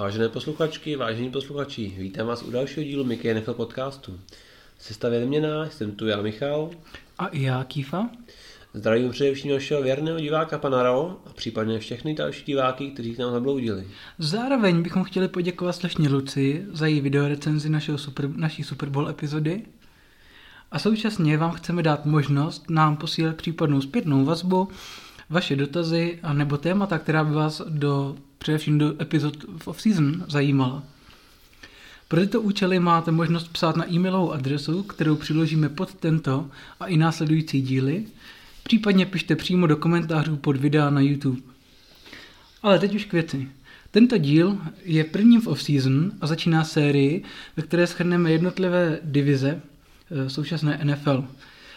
Vážené 0.00 0.28
posluchačky, 0.28 0.96
vážení 0.96 1.30
posluchači, 1.30 1.94
vítám 1.98 2.26
vás 2.26 2.42
u 2.42 2.50
dalšího 2.50 2.84
dílu 2.84 3.04
Mickey 3.04 3.34
NFL 3.34 3.54
podcastu. 3.54 4.20
Sestavě 4.78 5.20
neměná, 5.20 5.70
jsem 5.70 5.92
tu 5.92 6.06
já 6.06 6.22
Michal. 6.22 6.70
A 7.18 7.26
i 7.26 7.42
já 7.42 7.64
Kýfa. 7.64 8.10
Zdravím 8.74 9.10
především 9.10 9.52
našeho 9.52 9.82
věrného 9.82 10.20
diváka 10.20 10.58
pana 10.58 10.82
Rao 10.82 11.16
a 11.26 11.32
případně 11.32 11.78
všechny 11.78 12.14
další 12.14 12.44
diváky, 12.44 12.90
kteří 12.90 13.14
k 13.14 13.18
nám 13.18 13.32
zabloudili. 13.32 13.86
Zároveň 14.18 14.82
bychom 14.82 15.04
chtěli 15.04 15.28
poděkovat 15.28 15.72
slečně 15.72 16.08
Luci 16.08 16.66
za 16.72 16.86
její 16.86 17.00
videorecenzi 17.00 17.68
našeho 17.68 17.98
super, 17.98 18.28
naší 18.36 18.64
Super 18.64 18.88
Bowl 18.88 19.08
epizody. 19.08 19.62
A 20.70 20.78
současně 20.78 21.38
vám 21.38 21.52
chceme 21.52 21.82
dát 21.82 22.06
možnost 22.06 22.70
nám 22.70 22.96
posílat 22.96 23.36
případnou 23.36 23.80
zpětnou 23.80 24.24
vazbu, 24.24 24.68
vaše 25.30 25.56
dotazy 25.56 26.18
a 26.22 26.32
nebo 26.32 26.56
témata, 26.56 26.98
která 26.98 27.24
by 27.24 27.34
vás 27.34 27.62
do, 27.68 28.16
především 28.40 28.78
do 28.78 29.02
epizod 29.02 29.36
v 29.58 29.68
off-season 29.68 30.24
zajímala. 30.28 30.82
Pro 32.08 32.20
tyto 32.20 32.40
účely 32.40 32.80
máte 32.80 33.10
možnost 33.10 33.48
psát 33.48 33.76
na 33.76 33.92
e-mailovou 33.92 34.32
adresu, 34.32 34.82
kterou 34.82 35.16
přiložíme 35.16 35.68
pod 35.68 35.94
tento 35.94 36.50
a 36.80 36.86
i 36.86 36.96
následující 36.96 37.62
díly, 37.62 38.04
případně 38.62 39.06
pište 39.06 39.36
přímo 39.36 39.66
do 39.66 39.76
komentářů 39.76 40.36
pod 40.36 40.56
videa 40.56 40.90
na 40.90 41.00
YouTube. 41.00 41.40
Ale 42.62 42.78
teď 42.78 42.94
už 42.94 43.04
k 43.04 43.12
věci. 43.12 43.48
Tento 43.90 44.18
díl 44.18 44.58
je 44.84 45.04
prvním 45.04 45.40
v 45.40 45.46
off-season 45.46 46.12
a 46.20 46.26
začíná 46.26 46.64
sérii, 46.64 47.24
ve 47.56 47.62
které 47.62 47.86
schrneme 47.86 48.32
jednotlivé 48.32 48.98
divize 49.02 49.60
eh, 50.10 50.30
současné 50.30 50.80
NFL. 50.84 51.24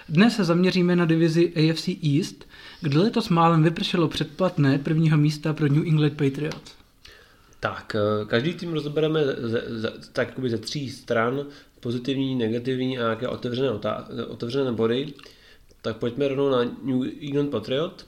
Dnes 0.10 0.36
se 0.36 0.44
zaměříme 0.44 0.96
na 0.96 1.06
divizi 1.06 1.54
AFC 1.56 1.88
East, 1.88 2.48
kde 2.82 3.00
letos 3.00 3.30
málem 3.30 3.64
vypršelo 3.64 4.08
předplatné 4.08 4.78
prvního 4.78 5.18
místa 5.18 5.54
pro 5.54 5.68
New 5.68 5.88
England 5.88 6.14
Patriots. 6.14 6.76
Tak, 7.60 7.96
eh, 7.96 8.26
každý 8.26 8.54
tým 8.54 8.74
rozebereme 8.74 9.26
ze, 9.26 9.64
ze, 9.68 9.94
tak 10.14 10.34
ze 10.48 10.58
tří 10.58 10.90
stran, 10.90 11.46
pozitivní, 11.80 12.36
negativní 12.36 13.00
a 13.00 13.02
nějaké 13.02 13.28
otevřené, 13.28 13.70
otevřené 14.28 14.72
body. 14.72 15.14
Tak 15.82 15.98
pojďme 15.98 16.28
rovnou 16.28 16.50
na 16.50 16.64
New 16.84 17.10
England 17.22 17.50
Patriot. 17.50 18.06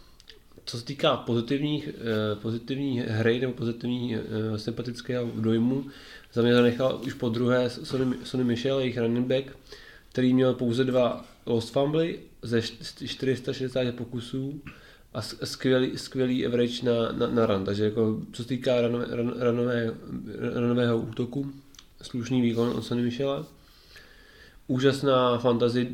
Co 0.66 0.78
se 0.80 0.86
týká 0.86 1.18
pozitivních, 1.18 1.90
eh, 1.90 2.36
pozitivní 2.36 3.00
hry 3.00 3.40
nebo 3.40 3.54
pozitivní 3.54 4.16
eh, 4.16 4.58
sympatického 4.58 5.32
dojmu, 5.36 5.86
za 6.34 6.42
mě 6.42 6.54
zanechal 6.54 7.02
už 7.06 7.14
po 7.14 7.30
druhé 7.30 7.70
Sonny, 7.70 8.18
Sonny 8.23 8.44
Michel, 8.44 8.80
jejich 8.80 8.98
running 8.98 9.28
back, 9.28 9.46
který 10.10 10.34
měl 10.34 10.54
pouze 10.54 10.84
dva 10.84 11.26
lost 11.46 11.74
fumbly 11.74 12.20
ze 12.42 12.62
460 13.08 13.96
pokusů 13.96 14.62
a 15.14 15.22
skvělý, 15.22 15.98
skvělý 15.98 16.46
average 16.46 16.86
na, 16.86 17.12
na, 17.12 17.28
na 17.28 17.46
run. 17.46 17.66
Takže 17.66 17.84
jako, 17.84 18.22
co 18.32 18.44
se 18.44 18.50
týká 18.50 18.82
ranové, 18.82 19.06
ran, 19.10 19.34
ranové, 19.38 19.96
ranového 20.54 20.98
útoku, 20.98 21.52
slušný 22.02 22.42
výkon 22.42 22.70
od 22.70 22.86
Sonny 22.86 23.04
Michela. 23.04 23.46
Úžasná 24.68 25.38
fantasy, 25.38 25.88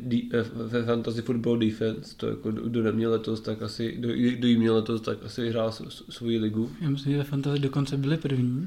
ve 0.54 0.84
fantasy 0.84 1.22
football 1.22 1.58
defense, 1.58 2.16
to 2.16 2.26
jako 2.26 2.50
kdo 2.52 2.82
neměl 2.82 3.10
letos, 3.10 3.40
tak 3.40 3.62
asi, 3.62 3.92
kdo, 3.92 4.08
jí 4.48 4.56
měl 4.56 4.74
letos, 4.74 5.00
tak 5.00 5.18
asi 5.24 5.42
vyhrál 5.42 5.72
svoji 6.10 6.38
ligu. 6.38 6.70
Já 6.80 6.90
myslím, 6.90 7.12
že 7.12 7.24
fantasy 7.24 7.58
dokonce 7.58 7.96
byli 7.96 8.16
první. 8.16 8.66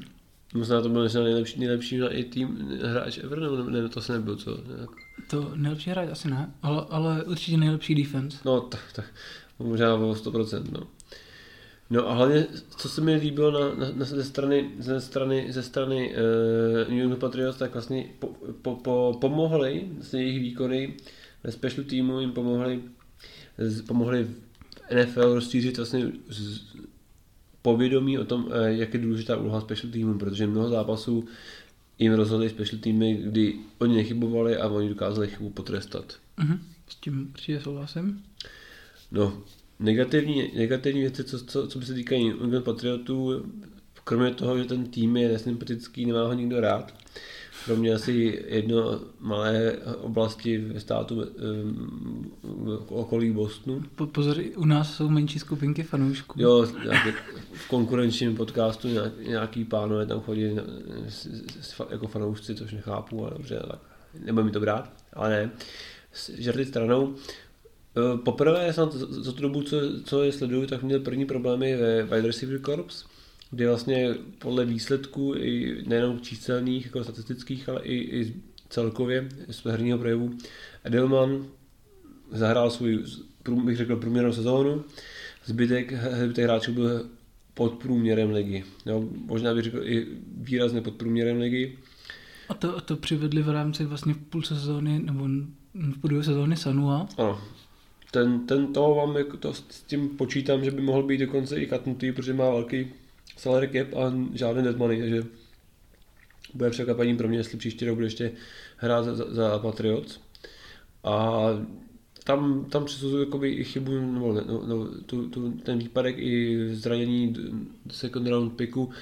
Možná 0.54 0.82
to 0.82 0.88
byl 0.88 1.02
možná 1.02 1.22
nejlepší, 1.22 1.60
nejlepší 1.60 2.00
i 2.10 2.24
tým 2.24 2.78
hráč 2.82 3.18
ever, 3.18 3.40
nebo 3.40 3.56
ne, 3.56 3.88
to 3.88 4.00
se 4.00 4.12
nebyl, 4.12 4.36
co? 4.36 4.58
Nějak. 4.76 4.90
To 5.30 5.52
nejlepší 5.54 5.90
hráč 5.90 6.08
asi 6.12 6.30
ne, 6.30 6.54
ale, 6.62 6.86
ale 6.90 7.24
určitě 7.24 7.56
nejlepší 7.56 7.94
defense. 7.94 8.38
No, 8.44 8.60
tak, 8.60 8.80
tak 8.92 9.04
možná 9.58 9.94
o 9.94 10.12
100%, 10.12 10.64
no. 10.72 10.86
No 11.90 12.10
a 12.10 12.14
hlavně, 12.14 12.46
co 12.76 12.88
se 12.88 13.00
mi 13.00 13.14
líbilo 13.14 13.50
na, 13.50 13.74
na, 13.74 13.92
na, 13.94 14.04
ze 14.04 14.24
strany, 14.24 14.70
ze 14.78 15.00
strany, 15.00 15.52
ze 15.52 15.62
strany 15.62 16.14
uh, 16.14 16.90
New 16.90 17.00
England 17.00 17.20
Patriots, 17.20 17.58
tak 17.58 17.72
vlastně 17.72 18.04
po, 18.18 18.26
po, 18.62 18.76
po, 18.76 19.18
pomohli, 19.20 19.88
vlastně 19.94 20.22
jejich 20.22 20.40
výkony 20.40 20.94
ve 21.44 21.52
special 21.52 21.84
týmu 21.84 22.20
jim 22.20 22.32
pomohli, 22.32 22.82
z, 23.58 23.82
pomohli 23.82 24.24
v 24.24 24.34
NFL 24.94 25.34
rozšířit 25.34 25.76
vlastně 25.76 26.12
z, 26.28 26.60
povědomí 27.66 28.18
o 28.18 28.24
tom, 28.24 28.48
eh, 28.52 28.72
jak 28.72 28.94
je 28.94 29.00
důležitá 29.00 29.36
úloha 29.36 29.60
special 29.60 29.92
týmu, 29.92 30.18
protože 30.18 30.46
mnoho 30.46 30.68
zápasů 30.68 31.24
jim 31.98 32.12
rozhodli 32.12 32.50
special 32.50 32.80
týmy, 32.80 33.14
kdy 33.14 33.54
oni 33.78 33.96
nechybovali 33.96 34.56
a 34.56 34.68
oni 34.68 34.88
dokázali 34.88 35.28
chybu 35.28 35.50
potrestat. 35.50 36.16
Uh-huh. 36.38 36.58
S 36.88 36.94
tím 36.94 37.30
určitě 37.34 37.60
souhlasím. 37.60 38.22
No, 39.10 39.42
negativní, 39.80 40.52
negativní 40.56 41.00
věci, 41.00 41.24
co, 41.24 41.44
co, 41.44 41.68
co 41.68 41.78
by 41.78 41.86
se 41.86 41.94
týkají 41.94 42.30
England 42.30 42.64
Patriotů, 42.64 43.46
kromě 44.04 44.30
toho, 44.30 44.58
že 44.58 44.64
ten 44.64 44.86
tým 44.86 45.16
je 45.16 45.28
nesympatický, 45.28 46.06
nemá 46.06 46.26
ho 46.26 46.34
nikdo 46.34 46.60
rád, 46.60 46.94
kromě 47.64 47.94
asi 47.94 48.44
jedno 48.46 49.00
malé 49.20 49.76
oblasti 50.00 50.58
ve 50.58 50.80
státu 50.80 51.24
v 52.62 52.86
okolí 52.88 53.30
Bostonu. 53.30 53.82
Po, 53.96 54.06
pozor, 54.06 54.36
u 54.56 54.64
nás 54.64 54.96
jsou 54.96 55.08
menší 55.08 55.38
skupinky 55.38 55.82
fanoušků. 55.82 56.42
Jo, 56.42 56.66
v 57.52 57.68
konkurenčním 57.68 58.36
podcastu 58.36 58.88
nějaký 59.28 59.64
pánové 59.64 60.06
tam 60.06 60.20
chodí 60.20 60.56
jako 61.90 62.06
fanoušci, 62.08 62.54
což 62.54 62.72
nechápu, 62.72 63.22
ale 63.22 63.32
dobře, 63.36 63.62
tak 63.70 63.78
nebo 64.24 64.44
mi 64.44 64.50
to 64.50 64.60
brát, 64.60 64.92
ale 65.12 65.30
ne. 65.30 65.50
Žerty 66.38 66.64
stranou. 66.64 67.14
Poprvé 68.24 68.72
jsem 68.72 68.88
za 69.08 69.32
tu 69.32 69.42
dobu, 69.42 69.62
co, 69.62 69.76
co 70.04 70.22
je 70.22 70.32
sleduju, 70.32 70.66
tak 70.66 70.82
měl 70.82 71.00
první 71.00 71.26
problémy 71.26 71.76
ve 71.76 72.02
wide 72.02 72.26
receiver 72.26 72.60
corps, 72.60 73.04
kde 73.50 73.68
vlastně 73.68 74.14
podle 74.38 74.64
výsledků 74.64 75.34
i 75.36 75.82
nejenom 75.86 76.20
číselných, 76.20 76.84
jako 76.84 77.04
statistických, 77.04 77.68
ale 77.68 77.82
i, 77.82 77.94
i 77.94 78.34
celkově 78.68 79.28
z 79.50 79.64
herního 79.64 79.98
projevu 79.98 80.38
Edelman 80.84 81.46
zahrál 82.32 82.70
svůj, 82.70 83.04
bych 83.64 83.76
řekl, 83.76 83.96
průměrnou 83.96 84.32
sezónu. 84.32 84.84
Zbytek, 85.44 85.92
zbytek 86.24 86.44
hráčů 86.44 86.72
byl 86.72 87.06
pod 87.54 87.72
průměrem 87.72 88.30
ligy. 88.30 88.64
Jo, 88.86 89.08
možná 89.26 89.54
bych 89.54 89.64
řekl 89.64 89.80
i 89.82 90.06
výrazně 90.36 90.80
pod 90.80 90.94
průměrem 90.94 91.38
ligy. 91.38 91.78
A 92.48 92.54
to, 92.54 92.76
a 92.76 92.80
to 92.80 92.96
přivedli 92.96 93.42
v 93.42 93.48
rámci 93.48 93.84
vlastně 93.84 94.14
v 94.14 94.18
půl 94.18 94.42
sezóny, 94.42 94.98
nebo 94.98 95.28
v 95.74 96.00
půl 96.00 96.22
sezóny 96.22 96.56
Sanua. 96.56 97.08
Ano. 97.18 97.40
Ten, 98.10 98.46
ten 98.46 98.72
toho 98.72 98.94
vám 98.94 99.16
jako 99.16 99.36
to, 99.36 99.54
s 99.54 99.82
tím 99.86 100.08
počítám, 100.08 100.64
že 100.64 100.70
by 100.70 100.82
mohl 100.82 101.02
být 101.02 101.18
dokonce 101.18 101.60
i 101.60 101.66
katnutý, 101.66 102.12
protože 102.12 102.34
má 102.34 102.50
velký 102.50 102.86
salary 103.36 103.68
cap 103.68 103.94
a 103.96 104.14
žádné 104.34 104.62
dead 104.62 104.76
money, 104.76 105.00
takže 105.00 105.22
bude 106.54 106.70
překvapení 106.70 107.16
pro 107.16 107.28
mě, 107.28 107.38
jestli 107.38 107.58
příští 107.58 107.86
rok 107.86 107.94
bude 107.94 108.06
ještě 108.06 108.32
hrát 108.76 109.04
za, 109.04 109.34
za 109.34 109.58
Patriots. 109.58 110.20
A 111.04 111.46
tam, 112.24 112.64
tam 112.64 112.84
přisuzuju 112.84 113.24
jakoby 113.24 113.50
i 113.50 113.64
chybu, 113.64 113.90
nebo 113.90 114.32
ne, 114.32 114.42
no, 114.46 114.62
no, 114.66 114.88
tu, 115.06 115.28
tu, 115.28 115.50
ten 115.50 115.78
výpadek 115.78 116.18
i 116.18 116.58
zranění 116.74 117.34
second 117.90 118.26
round 118.26 118.56
picku 118.56 118.84
uh, 118.84 118.92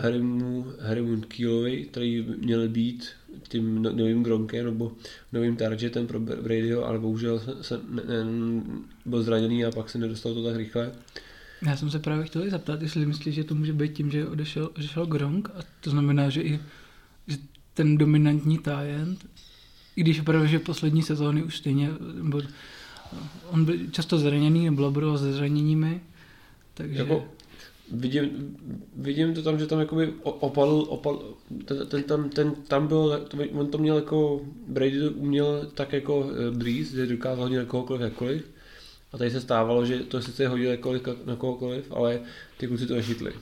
Harrymu, 0.00 0.66
Harrymu 0.80 1.20
Keelovi, 1.20 1.84
který 1.84 2.26
měl 2.38 2.68
být 2.68 3.08
tím 3.48 3.82
no, 3.82 3.92
novým 3.92 4.22
Gronkem 4.22 4.64
nebo 4.64 4.92
novým 5.32 5.56
targetem 5.56 6.06
pro 6.06 6.20
Bradyho, 6.20 6.86
ale 6.86 6.98
bohužel 6.98 7.38
se, 7.38 7.64
se 7.64 7.80
ne, 7.88 8.02
ne, 8.02 8.62
byl 9.06 9.22
zraněný 9.22 9.64
a 9.64 9.70
pak 9.70 9.90
se 9.90 9.98
nedostal 9.98 10.34
to 10.34 10.44
tak 10.44 10.56
rychle. 10.56 10.92
Já 11.66 11.76
jsem 11.76 11.90
se 11.90 11.98
právě 11.98 12.24
chtěl 12.24 12.50
zeptat, 12.50 12.82
jestli 12.82 13.06
myslíš, 13.06 13.34
že 13.34 13.44
to 13.44 13.54
může 13.54 13.72
být 13.72 13.92
tím, 13.92 14.10
že 14.10 14.26
odešel, 14.26 14.70
odešel 14.76 15.06
Gronk? 15.06 15.50
A 15.50 15.62
to 15.80 15.90
znamená, 15.90 16.30
že 16.30 16.42
i 16.42 16.60
že 17.26 17.36
ten 17.74 17.98
dominantní 17.98 18.58
tajent, 18.58 19.26
i 19.96 20.00
když 20.00 20.20
opravdu, 20.20 20.46
že 20.46 20.58
poslední 20.58 21.02
sezóny 21.02 21.42
už 21.42 21.56
stejně, 21.56 21.90
nebo 22.14 22.42
on 23.50 23.64
byl 23.64 23.74
často 23.90 24.18
zraněný, 24.18 24.64
nebo 24.64 24.82
laboroval 24.82 25.18
se 25.18 25.32
zraněními, 25.32 26.00
takže... 26.74 26.98
Jako, 26.98 27.24
vidím, 27.92 28.56
vidím 28.96 29.34
to 29.34 29.42
tam, 29.42 29.58
že 29.58 29.66
tam 29.66 29.80
jakoby 29.80 30.12
opadl, 30.22 30.86
opadl 30.88 31.34
ten, 31.64 31.86
ten, 31.86 32.02
tam, 32.02 32.28
ten, 32.28 32.54
tam 32.68 32.86
byl, 32.86 33.26
on 33.52 33.66
to 33.66 33.78
měl 33.78 33.96
jako, 33.96 34.40
Brady 34.68 35.00
to 35.00 35.10
uměl 35.10 35.70
tak 35.74 35.92
jako 35.92 36.30
eh, 36.30 36.50
Breeze, 36.50 36.96
že 36.96 37.06
dokázal 37.06 37.44
hodit 37.44 37.56
na 37.56 37.64
kohokoliv 37.64 38.02
jakkoliv, 38.02 38.50
a 39.14 39.18
tady 39.18 39.30
se 39.30 39.40
stávalo, 39.40 39.86
že 39.86 39.98
to 39.98 40.22
sice 40.22 40.48
hodil 40.48 40.70
jakkoliv 40.70 41.02
na 41.24 41.36
kohokoliv, 41.36 41.92
ale 41.92 42.20
ty 42.56 42.66
kluci 42.66 42.86
to 42.86 42.94
nechytli. 42.94 43.32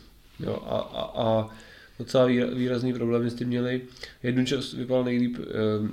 Jo, 0.40 0.62
a, 0.66 0.78
a, 0.78 1.22
a 1.22 1.50
docela 1.98 2.26
výrazný 2.54 2.92
problémy 2.92 3.30
s 3.30 3.34
tím 3.34 3.48
měli. 3.48 3.80
Jednu 4.22 4.44
čas 4.44 4.72
vypadal 4.72 5.04
nejlíp 5.04 5.38
uh, 5.38 5.44
uh, 5.44 5.90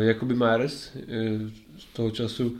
Jakoby 0.00 0.34
Myers, 0.34 0.90
uh, 0.96 1.02
z 1.78 1.84
toho 1.92 2.10
času 2.10 2.58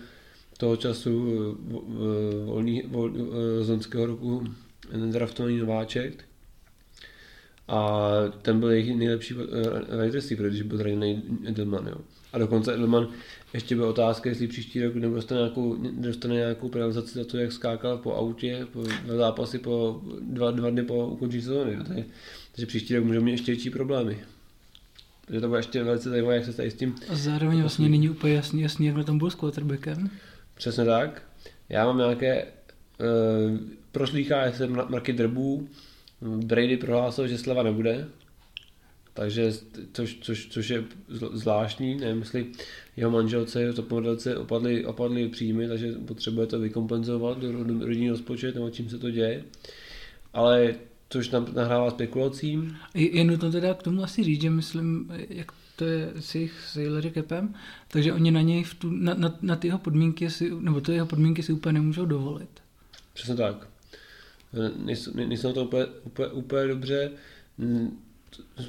toho 0.59 0.77
času 0.77 1.15
uh, 1.15 2.45
volný, 2.45 2.83
vol, 2.87 3.11
uh, 3.11 3.29
z 3.61 3.69
loňského 3.69 4.07
roku 4.07 4.45
draftovaný 5.11 5.59
nováček. 5.59 6.25
A 7.69 8.01
ten 8.43 8.61
byl 8.61 8.71
jejich 8.71 8.97
nejlepší 8.97 9.35
uh, 9.35 9.43
wide 10.03 10.11
receiver, 10.13 10.51
když 10.51 10.63
byl 10.63 10.79
zraněný 10.79 11.23
Edelman. 11.47 11.87
Jo. 11.87 11.97
A 12.33 12.39
dokonce 12.39 12.75
Edelman 12.75 13.09
ještě 13.55 13.77
byla 13.77 13.89
otázka, 13.89 14.29
jestli 14.29 14.49
příští 14.49 14.85
rok 14.85 14.95
nedostane 14.95 15.41
nějakou, 15.41 15.77
nedostane 15.77 16.35
nějakou 16.35 16.69
penalizaci 16.69 17.19
za 17.19 17.25
to, 17.25 17.39
jak 17.39 17.53
skákal 17.53 17.99
po 17.99 18.15
autě, 18.15 18.67
po, 18.73 18.83
na 19.07 19.17
zápasy 19.17 19.59
po 19.59 20.03
dva, 20.21 20.51
dva 20.51 20.71
dny 20.71 20.83
po 20.83 21.07
ukončení 21.07 21.43
sezóny. 21.43 21.77
Takže, 21.77 22.05
takže 22.53 22.67
příští 22.67 22.97
rok 22.97 23.05
můžeme 23.05 23.25
mít 23.25 23.31
ještě 23.31 23.53
větší 23.53 23.71
problémy. 23.71 24.19
Takže 25.27 25.41
to 25.41 25.49
bude 25.49 25.59
ještě 25.59 25.83
velice 25.83 26.11
zajímavé, 26.11 26.37
jak 26.37 26.45
se 26.45 26.53
tady 26.53 26.71
s 26.71 26.75
tím... 26.75 26.95
A 27.09 27.15
zároveň 27.15 27.61
vlastně 27.61 27.89
není 27.89 28.11
úplně 28.11 28.35
jasný, 28.35 28.63
jasný 28.63 28.87
jak 28.87 28.97
na 28.97 29.05
tom 29.05 29.19
byl 29.19 29.31
s 29.31 29.35
quarterbackem. 29.35 30.11
Přesně 30.55 30.85
tak. 30.85 31.23
Já 31.69 31.85
mám 31.85 31.99
nějaké... 31.99 32.45
Uh, 32.45 33.59
proslýchá 33.93 34.53
jsem 34.53 34.73
mraky 34.89 35.13
drbů. 35.13 35.69
Brady 36.21 36.77
prohlásil, 36.77 37.29
že 37.29 37.39
sleva 37.39 37.63
nebude. 37.63 38.09
Takže, 39.19 39.53
což, 39.93 40.19
což, 40.21 40.47
což 40.47 40.69
je 40.69 40.85
zvláštní, 41.33 41.97
nevím, 41.97 42.19
jestli 42.19 42.47
jeho 42.97 43.11
manželce, 43.11 43.73
to 43.73 43.85
modelce 43.91 44.37
opadly, 44.37 44.87
opadly 44.87 45.29
příjmy, 45.29 45.69
takže 45.69 45.93
potřebuje 45.93 46.47
to 46.47 46.59
vykompenzovat 46.59 47.39
do, 47.39 47.53
rodinného 47.87 48.13
rozpočet, 48.13 48.55
nebo 48.55 48.71
čím 48.71 48.91
se 48.91 48.99
to 48.99 49.11
děje. 49.11 49.45
Ale 50.33 50.75
což 51.11 51.31
nám 51.31 51.47
nahrává 51.55 51.91
spekulacím. 51.91 52.77
Je, 52.95 53.17
je 53.17 53.25
nutno 53.25 53.53
teda 53.53 53.75
k 53.75 53.83
tomu 53.83 54.03
asi 54.03 54.25
říct, 54.25 54.43
že 54.43 54.51
myslím, 54.51 55.13
jak 55.29 55.53
to 55.77 55.85
je 55.85 56.13
s 56.21 56.35
jejich 56.35 56.61
salary 56.61 57.11
capem, 57.11 57.55
takže 57.89 58.13
oni 58.13 58.31
na 58.31 58.41
něj 58.41 58.65
v 58.65 58.75
tu, 58.75 58.91
na, 58.91 59.15
na, 59.15 59.39
na 59.43 59.57
ty 59.57 59.69
jeho 59.69 59.79
podmínky 59.79 60.31
si, 60.31 60.51
nebo 60.61 60.81
to 60.81 60.93
jeho 60.93 61.07
podmínky 61.07 61.43
si 61.43 61.53
úplně 61.53 61.73
nemůžou 61.73 62.07
dovolit. 62.07 62.51
Přesně 63.15 63.35
tak. 63.35 63.69
Nejsou, 64.77 65.11
nejsou 65.15 65.53
to 65.53 65.65
úplně, 65.65 65.87
úplně, 65.87 66.29
úplně 66.29 66.67
dobře 66.69 67.11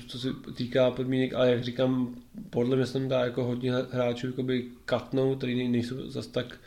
co 0.07 0.19
se 0.19 0.27
týká 0.53 0.91
podmínek, 0.91 1.33
ale 1.33 1.51
jak 1.51 1.63
říkám, 1.63 2.15
podle 2.49 2.75
mě 2.75 2.85
jsem 2.85 3.09
dá 3.09 3.19
jako 3.19 3.43
hodně 3.43 3.71
hráčů 3.91 4.27
jakoby 4.27 4.67
katnou, 4.85 5.35
který 5.35 5.67
nejsou 5.67 6.09
zas 6.09 6.27
tak, 6.27 6.57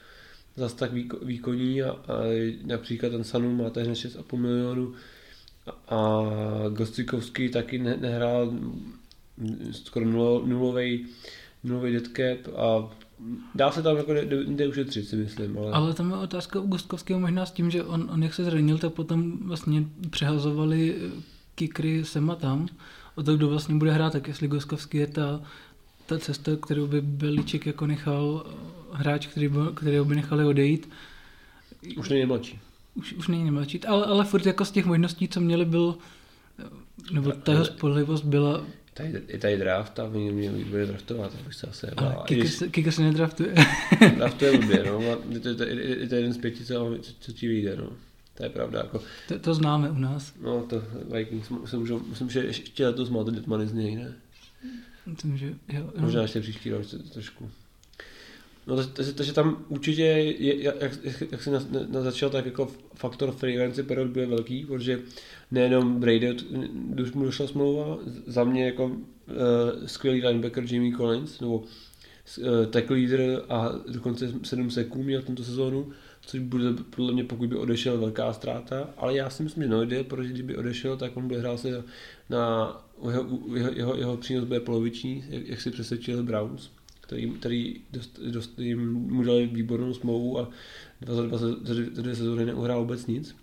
zas 0.56 0.74
tak 0.74 0.90
výkonní 1.22 1.82
a, 1.82 1.90
a 1.90 2.22
například 2.66 3.08
ten 3.08 3.24
Sanu 3.24 3.56
má 3.56 3.70
též 3.70 3.88
6,5 3.88 4.36
milionů 4.36 4.94
a, 5.66 5.96
a 5.96 6.22
Gostikovský 6.68 7.48
taky 7.48 7.78
ne, 7.78 7.96
nehrál 7.96 8.52
skoro 9.70 10.04
nulový 10.46 11.06
nulový 11.64 11.92
dead 11.92 12.06
cap 12.06 12.54
a 12.56 12.90
dá 13.54 13.70
se 13.70 13.82
tam 13.82 13.96
jako 13.96 14.14
jde 14.46 14.68
ušetřit, 14.68 15.08
si 15.08 15.16
myslím. 15.16 15.58
Ale, 15.58 15.72
ale 15.72 15.94
tam 15.94 16.10
je 16.10 16.16
otázka 16.16 16.60
u 16.60 16.66
Gostkovského 16.66 17.20
možná 17.20 17.46
s 17.46 17.52
tím, 17.52 17.70
že 17.70 17.84
on, 17.84 18.10
on 18.12 18.22
jak 18.22 18.34
se 18.34 18.44
zranil, 18.44 18.78
tak 18.78 18.92
potom 18.92 19.38
vlastně 19.48 19.84
přehazovali 20.10 20.96
kikry 21.68 22.04
sem 22.04 22.30
a 22.30 22.34
tam 22.34 22.68
o 23.14 23.22
to, 23.22 23.36
kdo 23.36 23.48
vlastně 23.48 23.74
bude 23.74 23.92
hrát, 23.92 24.12
tak 24.12 24.28
jestli 24.28 24.48
Goskovský 24.48 24.98
je 24.98 25.06
ta, 25.06 25.40
ta 26.06 26.18
cesta, 26.18 26.50
kterou 26.56 26.86
by 26.86 27.00
Beliček 27.00 27.66
jako 27.66 27.86
nechal 27.86 28.46
hráč, 28.92 29.26
který 29.26 29.48
by, 29.48 29.58
kterého 29.74 30.04
by 30.04 30.14
nechali 30.14 30.44
odejít. 30.44 30.88
Už 31.96 32.08
není 32.08 32.26
mladší. 32.26 32.60
Už, 32.94 33.12
už 33.12 33.28
není 33.28 33.50
mladší, 33.50 33.84
ale, 33.84 34.06
ale 34.06 34.24
furt 34.24 34.46
jako 34.46 34.64
z 34.64 34.70
těch 34.70 34.86
možností, 34.86 35.28
co 35.28 35.40
měli, 35.40 35.64
byl, 35.64 35.98
nebo 37.12 37.32
ta 37.32 37.52
jeho 37.52 37.64
spolehlivost 37.64 38.24
byla 38.24 38.64
Tady, 38.94 39.22
je 39.28 39.38
tady 39.38 39.56
draft 39.56 39.98
a 39.98 40.08
mě, 40.08 40.32
mě 40.32 40.50
bude 40.50 40.86
draftovat, 40.86 41.32
abych 41.40 41.54
se 41.54 41.66
asi 41.66 41.86
Ale 41.86 42.16
Kika, 42.70 42.90
se, 42.92 43.02
nedraftuje. 43.02 43.54
draftuje 44.16 44.58
blbě, 44.58 44.84
no. 44.86 45.00
Je 45.28 45.40
to, 45.40 45.48
je, 45.48 45.54
to, 45.54 45.62
je 45.64 46.08
to 46.08 46.14
jeden 46.14 46.32
z 46.32 46.38
pěti, 46.38 46.64
co, 46.64 46.98
co, 47.02 47.12
co 47.20 47.32
ti 47.32 47.48
vyjde, 47.48 47.76
no. 47.76 47.92
To 48.34 48.44
je 48.44 48.50
pravda. 48.50 48.78
Jako, 48.78 49.02
to, 49.28 49.38
to 49.38 49.54
známe 49.54 49.90
u 49.90 49.98
nás. 49.98 50.32
No, 50.40 50.62
to 50.62 50.82
Vikings, 51.16 51.50
myslím, 51.50 52.02
myslím 52.08 52.30
že 52.30 52.40
ještě 52.40 52.86
letos 52.86 53.10
má 53.10 53.24
to 53.24 53.30
Detmany 53.30 53.66
z 53.66 53.72
něj, 53.72 53.96
ne? 53.96 54.14
Myslím, 55.06 55.36
že 55.36 55.46
jo. 55.46 55.92
No. 55.96 56.02
Možná 56.02 56.22
ještě 56.22 56.40
příští 56.40 56.70
rok 56.70 56.82
trošku. 57.12 57.50
No, 58.66 58.76
to, 58.76 58.86
to, 58.86 59.12
to, 59.12 59.22
že 59.22 59.32
tam 59.32 59.64
určitě, 59.68 60.02
je, 60.02 60.62
jak, 60.62 60.76
jak 61.30 61.42
jsi 61.42 61.50
na, 61.50 61.60
na, 61.88 62.00
začal, 62.00 62.30
tak 62.30 62.46
jako 62.46 62.70
faktor 62.94 63.32
freelance 63.32 63.82
period 63.82 64.08
byl 64.08 64.28
velký, 64.28 64.64
protože 64.64 65.00
nejenom 65.50 66.00
Brady, 66.00 66.36
když 66.74 67.12
mu 67.12 67.24
došla 67.24 67.46
smlouva, 67.46 67.98
za 68.26 68.44
mě 68.44 68.66
jako 68.66 68.84
uh, 68.84 68.94
skvělý 69.86 70.26
linebacker 70.26 70.64
Jamie 70.72 70.96
Collins, 70.96 71.40
nebo 71.40 71.56
uh, 71.58 71.64
tackle 72.70 72.96
leader 72.96 73.42
a 73.48 73.70
dokonce 73.88 74.32
7 74.42 74.70
sekund 74.70 75.04
měl 75.04 75.22
tento 75.22 75.44
sezónu, 75.44 75.92
což 76.26 76.40
bude 76.40 76.72
podle 76.90 77.12
mě, 77.12 77.24
pokud 77.24 77.48
by 77.48 77.56
odešel, 77.56 77.98
velká 77.98 78.32
ztráta, 78.32 78.90
ale 78.96 79.16
já 79.16 79.30
si 79.30 79.42
myslím, 79.42 79.62
že 79.62 79.68
nejde, 79.68 80.04
protože 80.04 80.28
kdyby 80.28 80.56
odešel, 80.56 80.96
tak 80.96 81.16
on 81.16 81.28
bude 81.28 81.40
hrát 81.40 81.60
se 81.60 81.84
na 82.30 82.76
jeho, 83.10 83.26
jeho, 83.54 83.72
jeho, 83.72 83.96
jeho 83.96 84.16
přínos 84.16 84.44
bude 84.44 84.60
poloviční, 84.60 85.24
jak, 85.28 85.46
jak 85.46 85.60
si 85.60 85.70
přesvědčil 85.70 86.22
Browns, 86.22 86.70
který, 87.00 87.30
který 87.30 87.76
dost, 87.92 88.20
dost, 88.30 88.58
jim 88.58 88.92
mu 88.92 89.22
dali 89.22 89.46
výbornou 89.46 89.94
smlouvu 89.94 90.38
a 90.38 90.48
dva 91.00 91.14
za 91.14 91.22
dva, 91.22 91.38
za 91.38 91.74
dvě 91.74 92.14
sezóny 92.14 92.44
neuhrál 92.44 92.80
vůbec 92.80 93.06
nic. 93.06 93.36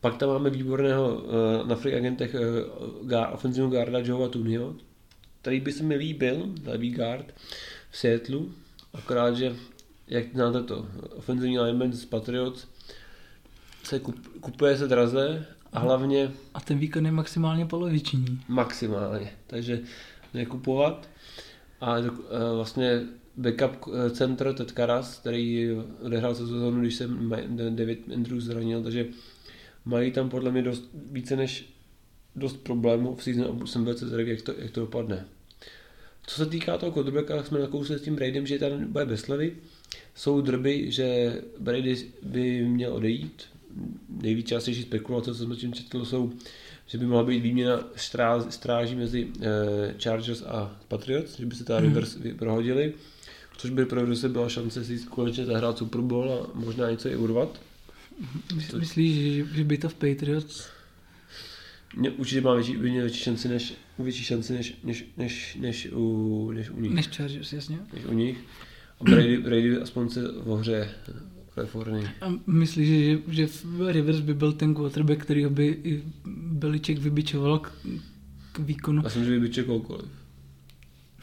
Pak 0.00 0.16
tam 0.16 0.28
máme 0.28 0.50
výborného 0.50 1.14
uh, 1.14 1.68
na 1.68 1.76
free 1.76 1.94
agentech 1.94 2.34
uh, 2.34 3.12
ofenzivního 3.32 3.70
garda 3.70 3.98
Joea 3.98 4.28
Tunio, 4.28 4.74
který 5.40 5.60
by 5.60 5.72
se 5.72 5.82
mi 5.82 5.96
líbil, 5.96 6.48
levý 6.64 6.90
guard 6.90 7.34
v 7.90 7.98
Seattlu, 7.98 8.52
akorát, 8.94 9.36
že 9.36 9.56
jak 10.08 10.32
znáte 10.32 10.62
to, 10.62 10.86
ofenzivní 11.16 11.58
lineman 11.58 11.92
z 11.92 12.04
Patriots 12.04 12.66
se 13.82 13.98
kup, 13.98 14.28
kupuje 14.40 14.78
se 14.78 14.88
draze 14.88 15.46
a 15.72 15.78
hlavně... 15.78 16.32
A 16.54 16.60
ten 16.60 16.78
výkon 16.78 17.06
je 17.06 17.12
maximálně 17.12 17.66
poloviční. 17.66 18.40
Maximálně, 18.48 19.32
takže 19.46 19.80
nekupovat. 20.34 21.08
A 21.80 21.96
vlastně 22.54 23.02
backup 23.36 23.88
eh, 23.88 24.10
center 24.10 24.54
Ted 24.54 24.72
Karas, 24.72 25.18
který 25.18 25.68
odehrál 26.02 26.34
se 26.34 26.46
sezónu, 26.46 26.80
když 26.80 26.94
se 26.94 27.08
David 27.70 28.08
Andrews 28.14 28.44
zranil, 28.44 28.82
takže 28.82 29.06
mají 29.84 30.10
tam 30.12 30.30
podle 30.30 30.50
mě 30.50 30.62
dost, 30.62 30.90
více 31.10 31.36
než 31.36 31.74
dost 32.36 32.56
problémů 32.56 33.14
v 33.14 33.22
season 33.22 33.62
a 33.62 33.66
jsem 33.66 33.84
velice 33.84 34.06
zvědavý, 34.06 34.30
jak 34.30 34.42
to, 34.42 34.54
jak 34.58 34.70
to 34.70 34.80
dopadne. 34.80 35.26
Co 36.26 36.36
se 36.36 36.46
týká 36.46 36.78
toho 36.78 36.92
quarterbacka, 36.92 37.36
tak 37.36 37.46
jsme 37.46 37.58
nakousli 37.58 37.98
s 37.98 38.02
tím 38.02 38.16
Braidem, 38.16 38.46
že 38.46 38.58
tam 38.58 38.92
bude 38.92 39.06
bez 39.06 39.20
slevy. 39.20 39.56
Jsou 40.14 40.40
drby, 40.40 40.92
že 40.92 41.38
Brady 41.58 41.96
by 42.22 42.62
měl 42.62 42.94
odejít. 42.94 43.42
Nejvíc 44.08 44.48
častější 44.48 44.82
spekulace, 44.82 45.34
co 45.34 45.44
jsme 45.44 45.56
tím 45.56 45.72
četl, 45.72 46.04
jsou, 46.04 46.32
že 46.86 46.98
by 46.98 47.06
mohla 47.06 47.24
být 47.24 47.40
výměna 47.40 47.80
stráž, 47.96 48.42
stráží 48.50 48.94
mezi 48.94 49.24
uh, 49.24 49.42
Chargers 50.02 50.42
a 50.42 50.76
Patriots, 50.88 51.38
že 51.38 51.46
by 51.46 51.54
se 51.54 51.64
ta 51.64 51.80
mm. 51.80 51.86
Rivers 51.86 52.18
prohodili, 52.38 52.92
což 53.56 53.70
by 53.70 53.86
pro 53.86 54.00
Rivers 54.00 54.24
byla 54.24 54.48
šance 54.48 54.84
si 54.84 54.98
konečně 54.98 55.44
zahrát 55.44 55.78
Super 55.78 56.00
Bowl 56.00 56.32
a 56.32 56.50
možná 56.54 56.90
něco 56.90 57.08
i 57.08 57.16
urvat. 57.16 57.60
Myslíš, 58.78 59.34
že, 59.34 59.56
že 59.56 59.64
by 59.64 59.78
to 59.78 59.88
v 59.88 59.94
Patriots 59.94 60.74
mě 61.96 62.10
určitě 62.10 62.40
má 62.40 62.54
větší, 62.54 62.76
větší 62.76 63.18
šanci 63.18 63.48
než, 63.48 63.74
větší 63.98 64.24
šanci 64.24 64.52
než, 64.52 64.74
než, 64.84 65.04
než, 65.16 65.56
než, 65.60 65.88
u, 65.92 66.50
než 66.50 66.70
u 66.70 66.80
nich. 66.80 66.92
Než 66.92 67.08
Chargers, 67.08 67.52
jasně. 67.52 67.78
Než 67.92 68.04
u 68.04 68.12
nich. 68.12 68.38
Brady, 69.04 69.38
Brady 69.38 69.80
aspoň 69.80 70.08
se 70.08 70.22
v 70.22 70.56
hře 70.58 70.88
Kalifornii. 71.54 72.08
A 72.20 72.32
myslíš, 72.46 72.88
že, 72.88 73.46
že 73.46 73.48
Rivers 73.92 74.20
by 74.20 74.34
byl 74.34 74.52
ten 74.52 74.74
quarterback, 74.74 75.22
který 75.22 75.46
by 75.46 75.66
i 75.66 76.02
Beliček 76.52 76.98
vybičoval 76.98 77.58
k, 77.58 77.72
k 78.52 78.58
výkonu? 78.58 79.02
Já 79.04 79.10
jsem, 79.10 79.24
že 79.24 79.30
vybičuje 79.30 79.66
koukoliv. 79.66 80.08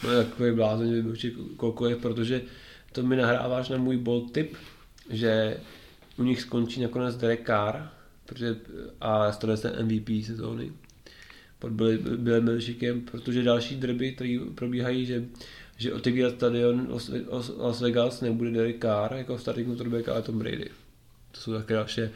No 0.04 0.10
takový 0.10 0.56
blázen, 0.56 0.90
že 0.90 1.02
vybičuje 1.02 1.34
koukoliv, 1.58 1.98
protože 1.98 2.42
to 2.92 3.04
mi 3.04 3.16
nahráváš 3.16 3.70
na 3.70 3.78
můj 3.78 3.98
bold 3.98 4.32
tip, 4.32 4.56
že 5.10 5.58
u 6.18 6.24
nich 6.24 6.42
skončí 6.42 6.82
nakonec 6.82 7.16
Derek 7.16 7.46
Carr, 7.46 7.76
protože, 8.26 8.56
a 9.02 9.32
stane 9.32 9.58
se 9.58 9.84
MVP 9.84 10.26
sezóny 10.26 10.72
pod 11.60 11.72
Billem 12.18 12.46
Beličíkem, 12.46 13.02
protože 13.02 13.44
další 13.44 13.76
drby, 13.76 14.12
které 14.12 14.40
probíhají, 14.56 15.06
že 15.06 15.26
že 15.82 15.94
otevírat 15.94 16.36
stadion 16.36 16.88
Las 17.58 17.82
Vegas 17.82 18.22
nebude 18.22 18.52
Derek 18.52 18.82
Carr 18.82 19.14
jako 19.14 19.38
starting 19.38 19.68
quarterback, 19.68 20.10
ale 20.10 20.22
Tom 20.22 20.40
Brady. 20.40 20.70
To 21.32 21.42
jsou 21.42 21.54
také 21.54 21.74
další 21.74 22.02
eh, 22.02 22.12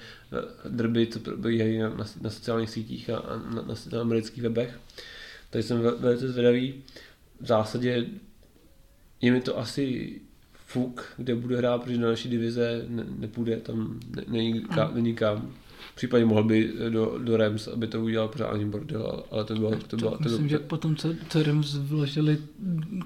drby, 0.69 1.07
co 1.07 1.19
probíhají 1.19 1.79
na, 1.79 1.89
na, 1.89 2.05
na 2.21 2.29
sociálních 2.29 2.69
sítích 2.69 3.09
a, 3.09 3.17
a 3.17 3.37
na, 3.37 3.61
na, 3.61 3.75
na 3.91 4.01
amerických 4.01 4.43
webech. 4.43 4.79
Takže 5.49 5.67
jsem 5.67 5.81
velice 5.99 6.29
zvědavý. 6.31 6.73
V 7.41 7.45
zásadě 7.45 8.05
je 9.21 9.31
mi 9.31 9.41
to 9.41 9.59
asi 9.59 10.15
fuk, 10.53 11.13
kde 11.17 11.35
bude 11.35 11.57
hrát, 11.57 11.83
protože 11.83 11.97
na 11.97 12.09
naší 12.09 12.29
divize 12.29 12.85
ne, 12.87 13.05
nepůjde, 13.17 13.57
tam 13.57 13.99
ne, 14.15 14.23
není, 14.27 14.61
ka, 14.61 14.91
není 14.93 15.15
kam 15.15 15.53
případně 15.95 16.25
mohl 16.25 16.43
by 16.43 16.73
do, 16.89 17.17
do 17.23 17.37
Rams, 17.37 17.67
aby 17.67 17.87
to 17.87 18.01
udělal 18.01 18.27
pořádný 18.27 18.69
bordel, 18.69 19.23
ale 19.31 19.45
to 19.45 19.55
bylo... 19.55 19.71
To, 19.71 19.87
to 19.87 19.97
bylo 19.97 20.11
to 20.11 20.23
myslím, 20.23 20.43
to, 20.43 20.49
že 20.49 20.59
potom, 20.59 20.95
co, 20.95 21.09
co 21.29 21.43
Rams 21.43 21.75
vložili 21.75 22.37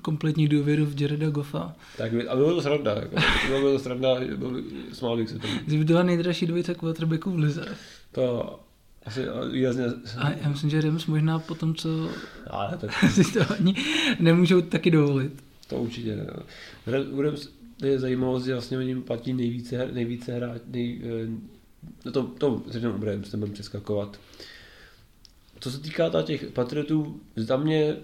kompletní 0.01 0.47
důvěru 0.47 0.85
v 0.85 1.01
Jareda 1.01 1.29
Goffa. 1.29 1.75
Tak, 1.97 2.11
a 2.29 2.35
bylo 2.35 2.55
to 2.55 2.61
sranda, 2.61 2.93
jako, 2.93 3.15
bylo 3.47 3.71
to 3.71 3.79
sranda, 3.79 4.15
byl, 4.35 4.63
smál 4.93 5.17
bych 5.17 5.29
se 5.29 5.39
tomu. 5.39 5.53
Zbytila 5.67 6.03
nejdražší 6.03 6.45
dvojice 6.45 6.73
quarterbacků 6.73 7.31
v 7.31 7.39
lize. 7.39 7.65
To 8.11 8.59
asi 9.05 9.25
výrazně... 9.51 9.85
A 10.17 10.31
já 10.31 10.49
myslím, 10.49 10.69
že 10.69 10.81
Rams 10.81 11.05
možná 11.05 11.39
potom, 11.39 11.75
co 11.75 12.09
ale 12.47 12.77
tak... 12.77 12.91
si 13.11 13.33
to 13.33 13.39
ani 13.59 13.75
nemůžou 14.19 14.61
taky 14.61 14.91
dovolit. 14.91 15.43
To 15.67 15.75
určitě 15.75 16.15
ne. 16.15 16.27
Rams 17.21 17.49
je 17.83 17.99
zajímavost, 17.99 18.45
že 18.45 18.53
vlastně 18.53 18.77
oni 18.77 19.01
platí 19.01 19.33
nejvíce, 19.33 19.89
nejvíce 19.93 20.33
hrát, 20.33 20.61
nej, 20.67 21.01
no 22.05 22.11
to, 22.11 22.23
to 22.23 22.63
řekneme 22.67 22.95
u 22.95 23.03
Rams, 23.03 23.31
nebudeme 23.31 23.53
přeskakovat. 23.53 24.19
Co 25.59 25.71
se 25.71 25.79
týká 25.79 26.21
těch 26.23 26.51
Patriotů, 26.51 27.21
za 27.35 27.57
mě 27.57 27.97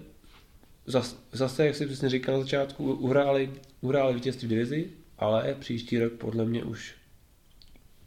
zase, 0.86 1.16
zase, 1.32 1.66
jak 1.66 1.76
jsi 1.76 1.86
přesně 1.86 2.08
říkal 2.08 2.34
na 2.34 2.40
začátku, 2.40 2.92
uhráli, 2.92 3.52
uhráli 3.80 4.14
vítězství 4.14 4.46
v 4.46 4.50
divizi, 4.50 4.90
ale 5.18 5.56
příští 5.58 5.98
rok 5.98 6.12
podle 6.12 6.44
mě 6.44 6.64
už 6.64 6.94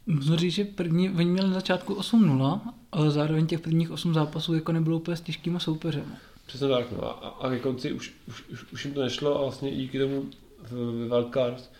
Můžu 0.06 0.36
říct, 0.36 0.54
že 0.54 0.64
první, 0.64 1.10
oni 1.10 1.24
měli 1.24 1.48
na 1.48 1.54
začátku 1.54 1.94
8-0, 1.94 2.60
ale 2.92 3.10
zároveň 3.10 3.46
těch 3.46 3.60
prvních 3.60 3.90
8 3.90 4.14
zápasů 4.14 4.54
jako 4.54 4.72
nebylo 4.72 4.96
úplně 4.96 5.16
s 5.16 5.20
těžkýma 5.20 5.58
soupeřem. 5.58 6.16
Přesně 6.46 6.68
tak, 6.68 6.92
no. 6.92 7.24
A, 7.24 7.28
a 7.28 7.50
ke 7.50 7.58
konci 7.58 7.92
už, 7.92 8.12
už, 8.28 8.48
už, 8.48 8.72
už 8.72 8.84
jim 8.84 8.94
to 8.94 9.02
nešlo 9.02 9.38
a 9.38 9.42
vlastně 9.42 9.70
díky 9.70 9.98
tomu 9.98 10.26
v 10.58 11.08
Wildcard 11.08 11.70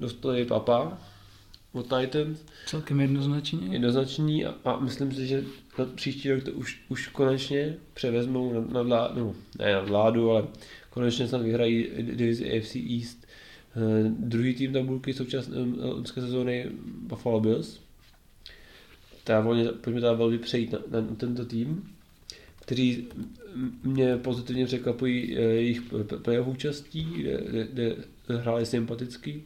dostali 0.00 0.44
papa 0.44 0.98
od 1.72 1.82
Titans. 1.82 2.44
Celkem 2.66 3.00
jednoznačně. 3.00 3.58
Jednoznačný 3.70 4.44
a, 4.44 4.54
a 4.64 4.80
myslím 4.80 5.12
si, 5.12 5.26
že 5.26 5.44
na 5.78 5.84
příští 5.84 6.30
rok 6.30 6.42
to 6.42 6.52
už, 6.52 6.80
už 6.88 7.06
konečně 7.06 7.76
převezmou 7.94 8.52
na, 8.52 8.60
na 8.60 8.82
vládu, 8.82 9.20
no, 9.20 9.34
ne 9.58 9.72
na 9.72 9.80
vládu, 9.80 10.30
ale 10.30 10.46
konečně 10.90 11.28
snad 11.28 11.42
vyhrají 11.42 11.88
divizi 12.00 12.58
AFC 12.58 12.76
East. 12.76 13.26
Uh, 13.76 14.08
druhý 14.08 14.54
tým 14.54 14.72
tabulky 14.72 15.14
současné 15.14 15.56
loňské 15.80 16.20
sezóny 16.20 16.66
Buffalo 16.84 17.40
Bills. 17.40 17.80
Ta 19.24 19.40
volně, 19.40 19.64
pojďme 19.64 20.00
teda 20.00 20.12
velmi 20.12 20.38
přejít 20.38 20.72
na, 20.72 20.78
na, 20.90 21.00
na 21.00 21.14
tento 21.14 21.44
tým, 21.44 21.90
kteří 22.60 23.08
mě 23.82 24.16
pozitivně 24.16 24.66
překvapují 24.66 25.36
eh, 25.36 25.40
jejich 25.40 25.82
playoff 26.22 26.48
účastí, 26.48 27.04
kde, 27.04 27.40
kde, 27.48 27.64
kde 27.64 27.96
hráli 28.38 28.66
sympaticky 28.66 29.42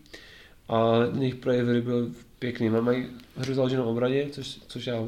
a 0.69 0.99
jejich 1.19 1.35
projevy 1.35 1.81
byl 1.81 2.11
pěkný. 2.39 2.71
Mají 2.71 3.07
hru 3.37 3.55
založenou 3.55 3.85
obraně, 3.85 4.27
což, 4.31 4.59
což 4.67 4.87
já 4.87 5.07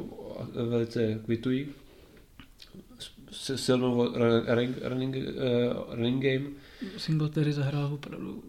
velice 0.69 1.19
kvituji. 1.25 1.73
S 3.31 3.55
silnou 3.55 4.13
running, 4.47 4.77
running, 4.83 5.15
uh, 5.15 5.95
running 5.95 6.23
game. 6.23 6.45
Singletary 6.97 7.53
zahrál 7.53 7.93
opravdu 7.93 8.43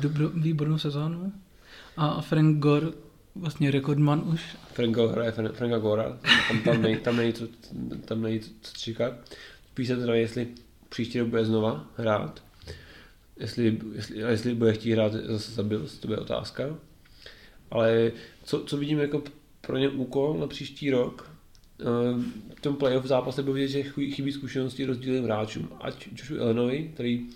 dobro, 0.00 0.28
výbornou 0.28 0.78
sezónu. 0.78 1.32
A 1.96 2.20
Frank 2.20 2.58
Gore 2.58 2.86
vlastně 3.34 3.70
rekordman 3.70 4.22
už. 4.32 4.56
Frank 4.72 4.94
Gore 4.94 5.12
hraje 5.12 5.32
Franka 5.32 5.78
Gora, 5.78 6.18
tam, 6.48 6.62
tam, 6.62 6.82
nej, 6.82 6.96
tam, 6.96 7.16
není 7.16 7.32
co, 7.32 7.48
tam 8.04 8.22
není 8.22 8.40
co 8.40 8.76
čekat. 8.78 9.12
Spíš 9.70 9.88
se 9.88 9.96
teda, 9.96 10.14
jestli 10.14 10.48
příští 10.88 11.18
rok 11.18 11.28
bude 11.28 11.44
znova 11.44 11.86
hrát. 11.96 12.42
Jestli, 13.36 13.80
jestli, 13.92 14.18
jestli 14.18 14.54
bude 14.54 14.72
chtít 14.72 14.92
hrát 14.92 15.12
zase 15.12 15.52
za 15.52 15.62
Bills, 15.62 15.98
to 15.98 16.08
bude 16.08 16.18
otázka. 16.18 16.76
Ale 17.70 18.12
co, 18.44 18.64
co 18.64 18.76
vidím 18.76 18.98
jako 18.98 19.22
pro 19.60 19.78
ně 19.78 19.88
úkol 19.88 20.36
na 20.38 20.46
příští 20.46 20.90
rok, 20.90 21.30
ehm, 21.80 22.32
v 22.56 22.60
tom 22.60 22.76
playoff 22.76 23.06
zápase 23.06 23.42
byl 23.42 23.52
vidět, 23.52 23.68
že 23.68 23.82
chybí 23.82 24.32
zkušenosti 24.32 24.84
rozdílným 24.84 25.24
hráčům. 25.24 25.68
Ať 25.80 26.08
Joshua 26.16 26.38
Illinois, 26.38 26.90
který 26.94 27.26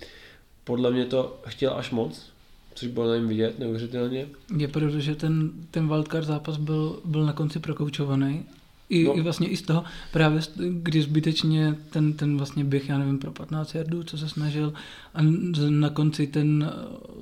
podle 0.65 0.91
mě 0.91 1.07
to 1.07 1.41
chtěl 1.47 1.75
až 1.75 1.91
moc, 1.91 2.33
což 2.75 2.89
bylo 2.89 3.09
na 3.09 3.15
něm 3.15 3.29
vidět 3.29 3.59
neuvěřitelně. 3.59 4.29
Je 4.57 4.69
proto, 4.69 5.01
že 5.01 5.15
ten, 5.15 5.53
ten 5.71 5.89
wildcard 5.89 6.27
zápas 6.27 6.57
byl, 6.57 7.01
byl 7.05 7.27
na 7.27 7.33
konci 7.33 7.59
prokoučovaný 7.59 8.45
i, 8.89 9.05
no. 9.05 9.19
i 9.19 9.21
vlastně 9.21 9.49
i 9.49 9.57
z 9.57 9.63
toho, 9.63 9.85
právě 10.13 10.41
kdy 10.69 11.03
zbytečně 11.03 11.77
ten, 11.91 12.13
ten 12.13 12.37
vlastně 12.37 12.65
běh, 12.65 12.89
já 12.89 12.99
nevím, 12.99 13.19
pro 13.19 13.33
15 13.33 13.75
jardů, 13.75 14.03
co 14.03 14.19
se 14.19 14.29
snažil 14.29 14.73
a 15.15 15.23
na 15.69 15.91
konci 15.91 16.27
ten 16.27 16.73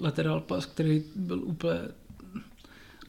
lateral 0.00 0.40
pas, 0.40 0.66
který 0.66 1.02
byl 1.16 1.42
úplně, 1.44 1.80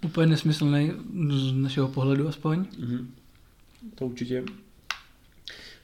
úplně 0.04 0.28
nesmyslný 0.28 0.92
z 1.30 1.52
našeho 1.52 1.88
pohledu 1.88 2.28
aspoň. 2.28 2.60
Mm-hmm. 2.60 3.06
To 3.96 4.06
určitě. 4.06 4.44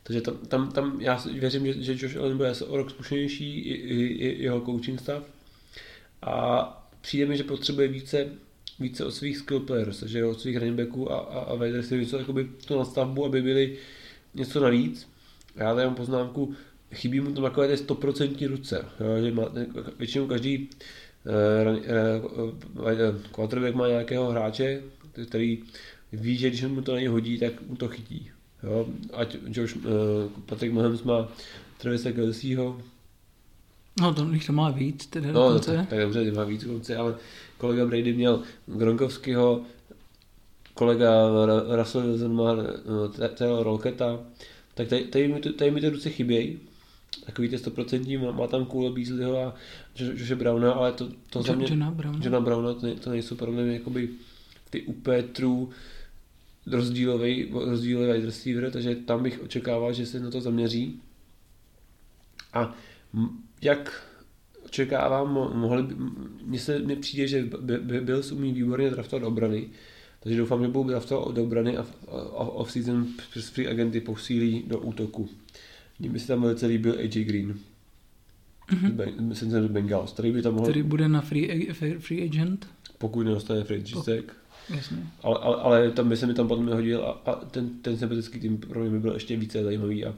Takže 0.03 0.21
tam, 0.21 0.37
tam, 0.37 0.71
tam 0.71 1.01
já 1.01 1.23
věřím, 1.33 1.65
že, 1.65 1.83
že 1.83 2.05
Josh 2.05 2.17
Allen 2.17 2.37
bude 2.37 2.53
o 2.67 2.77
rok 2.77 2.89
zkušenější, 2.89 3.59
i, 3.59 3.73
i, 3.73 4.05
i 4.05 4.43
jeho 4.43 4.61
coaching 4.61 4.99
stav. 4.99 5.23
A 6.21 6.87
přijde 7.01 7.25
mi, 7.25 7.37
že 7.37 7.43
potřebuje 7.43 7.87
více 7.87 8.29
více 8.79 9.05
od 9.05 9.11
svých 9.11 9.37
skill 9.37 9.59
players, 9.59 10.03
že 10.03 10.25
od 10.25 10.41
svých 10.41 10.57
running 10.57 10.79
backů 10.79 11.11
a, 11.11 11.19
a, 11.19 11.39
a 11.39 11.55
wide 11.55 11.83
něco 11.91 12.17
jakoby 12.17 12.49
tu 12.67 12.77
nastavbu, 12.77 13.25
aby 13.25 13.41
byli 13.41 13.77
něco 14.33 14.59
navíc. 14.59 15.07
Já 15.55 15.75
tady 15.75 15.87
mám 15.87 15.95
poznámku, 15.95 16.53
chybí 16.93 17.19
mu 17.19 17.31
tam 17.31 17.43
takové 17.43 17.75
100% 17.75 18.47
ruce, 18.47 18.85
jo, 18.99 19.25
že 19.25 19.31
má, 19.31 19.43
většinou 19.99 20.27
každý 20.27 20.69
uh, 21.25 21.77
uh, 22.81 23.21
quarterback 23.31 23.75
má 23.75 23.87
nějakého 23.87 24.31
hráče, 24.31 24.81
který 25.27 25.63
ví, 26.11 26.37
že 26.37 26.49
když 26.49 26.63
mu 26.63 26.81
to 26.81 26.93
na 26.93 26.99
něj 26.99 27.07
hodí, 27.07 27.39
tak 27.39 27.61
mu 27.61 27.75
to 27.75 27.87
chytí. 27.87 28.31
Jo? 28.63 28.87
Ať 29.13 29.37
Josh, 29.47 29.75
uh, 29.75 29.83
Patrick 30.45 30.73
Mahomes 30.73 31.03
má 31.03 31.31
Travisa 31.77 32.11
Kelseyho, 32.11 32.81
No, 33.99 34.13
to 34.13 34.29
jich 34.33 34.45
to 34.45 34.53
má 34.53 34.69
víc, 34.69 35.05
teda 35.05 35.27
no, 35.27 35.33
dokonce. 35.33 35.75
Tak, 35.75 35.89
tak 35.89 35.99
dobře, 35.99 36.31
má 36.31 36.43
víc 36.43 36.63
dokonce, 36.63 36.95
ale 36.95 37.15
kolega 37.63 37.85
Brady 37.85 38.13
měl 38.13 38.41
Gronkovského, 38.65 39.61
kolega 40.73 41.11
Russell 41.75 42.03
Wilson 42.03 42.35
má 42.35 42.53
no, 42.53 43.29
Taylor 43.29 43.63
Rolketa, 43.63 44.19
tak 44.73 44.87
tady, 44.87 45.03
tady, 45.03 45.27
mi, 45.27 45.39
tady 45.39 45.71
mi 45.71 45.81
ty 45.81 45.89
ruce 45.89 46.09
chybějí, 46.09 46.59
takový 47.25 47.49
ty 47.49 47.55
100% 47.55 48.25
má, 48.25 48.31
má 48.31 48.47
tam 48.47 48.65
Kůle 48.65 48.91
Beasleyho 48.91 49.37
a 49.39 49.55
Joše 49.95 50.35
Browna, 50.35 50.73
ale 50.73 50.91
to, 50.91 51.09
to 51.29 51.41
za 51.41 51.53
mě, 51.53 51.65
Johna 51.69 51.91
Browna, 51.91 52.19
Johna 52.23 52.39
Browna 52.39 52.73
to, 52.73 52.95
to 52.95 53.09
nejsou 53.09 53.35
pro 53.35 53.51
mě 53.51 53.73
jakoby 53.73 54.09
ty 54.69 54.81
úplně 54.81 55.23
true 55.23 55.67
rozdílový, 56.67 57.51
rozdílový 57.51 58.13
wide 58.13 58.25
receiver, 58.25 58.71
takže 58.71 58.95
tam 58.95 59.23
bych 59.23 59.41
očekával, 59.43 59.93
že 59.93 60.05
se 60.05 60.19
na 60.19 60.31
to 60.31 60.41
zaměří. 60.41 61.01
A 62.53 62.75
jak 63.61 64.12
očekávám, 64.73 65.33
mohli 65.53 65.83
by, 65.83 65.95
mně 66.45 66.59
se 66.59 66.79
mi 66.79 66.95
přijde, 66.95 67.27
že 67.27 67.49
Bills 68.01 68.31
umí 68.31 68.53
výborně 68.53 68.89
draftovat 68.89 69.23
obrany, 69.23 69.69
takže 70.19 70.37
doufám, 70.37 70.61
že 70.61 70.67
budou 70.67 70.89
draftovat 70.89 71.27
od 71.27 71.37
obrany 71.37 71.77
a 71.77 71.85
off-season 72.33 73.07
přes 73.31 73.49
free 73.49 73.67
agenty 73.67 74.01
posílí 74.01 74.63
do 74.67 74.79
útoku. 74.79 75.29
Mně 75.99 76.09
by 76.09 76.19
se 76.19 76.27
tam 76.27 76.41
velice 76.41 76.65
líbil 76.65 76.95
AJ 76.99 77.23
Green. 77.23 77.59
Mm-hmm. 78.71 79.21
Myslím, 79.21 79.51
že 79.51 79.61
Bengals, 79.61 80.13
který 80.13 80.31
by 80.31 80.41
tam 80.41 80.53
mohl... 80.53 80.65
Který 80.65 80.83
bude 80.83 81.07
na 81.07 81.21
free, 81.21 81.73
free 81.99 82.23
agent? 82.23 82.67
Pokud 82.97 83.23
nedostane 83.23 83.63
franchise 83.63 84.23
Jasně. 84.69 84.97
Ale, 85.23 85.37
ale, 85.41 85.55
ale, 85.55 85.91
tam 85.91 86.09
by 86.09 86.17
se 86.17 86.27
mi 86.27 86.33
tam 86.33 86.47
potom 86.47 86.67
hodil 86.67 87.03
a, 87.03 87.31
a 87.31 87.35
ten, 87.35 87.69
ten 87.69 87.97
sympatický 87.97 88.39
tým 88.39 88.57
pro 88.57 88.81
mě 88.81 88.89
by 88.89 88.99
byl 88.99 89.13
ještě 89.13 89.37
více 89.37 89.63
zajímavý 89.63 90.05
a 90.05 90.15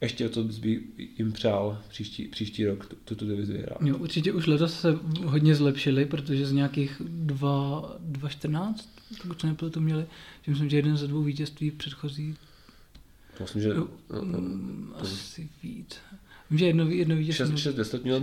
ještě 0.00 0.26
o 0.26 0.28
to 0.28 0.42
by 0.42 0.82
jim 1.18 1.32
přál 1.32 1.82
příští, 1.88 2.28
příští 2.28 2.66
rok 2.66 2.94
tuto 3.04 3.24
divizi 3.24 3.52
vyhrát. 3.52 3.78
Jo, 3.82 3.98
určitě 3.98 4.32
už 4.32 4.46
letos 4.46 4.80
se 4.80 4.98
hodně 5.24 5.54
zlepšili, 5.54 6.06
protože 6.06 6.46
z 6.46 6.52
nějakých 6.52 7.02
2.14, 7.26 8.74
pokud 9.22 9.40
se 9.40 9.46
nebylo 9.46 9.70
to 9.70 9.80
měli, 9.80 10.06
že 10.42 10.50
myslím, 10.50 10.70
že 10.70 10.76
jeden 10.76 10.96
ze 10.96 11.06
dvou 11.06 11.22
vítězství 11.22 11.70
předchozí 11.70 12.36
Myslím, 13.40 13.62
že... 13.62 13.74
No, 13.74 13.88
no, 14.10 14.40
no, 14.40 14.96
asi 14.96 15.48
víc. 15.62 15.96
Vím, 16.50 16.58
že 16.58 16.66
jedno, 16.66 16.90
jedno 16.90 17.16
vítězství... 17.16 17.56
6, 17.56 17.62
6 17.62 17.74
10 17.74 18.04
měl 18.04 18.22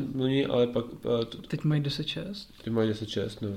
ale 0.49 0.67
pak... 0.67 0.85
To, 1.01 1.25
teď 1.25 1.63
mají 1.63 1.81
10-6. 1.81 2.33
Teď 2.63 2.73
mají 2.73 2.91
10-6, 2.91 3.29
no. 3.41 3.49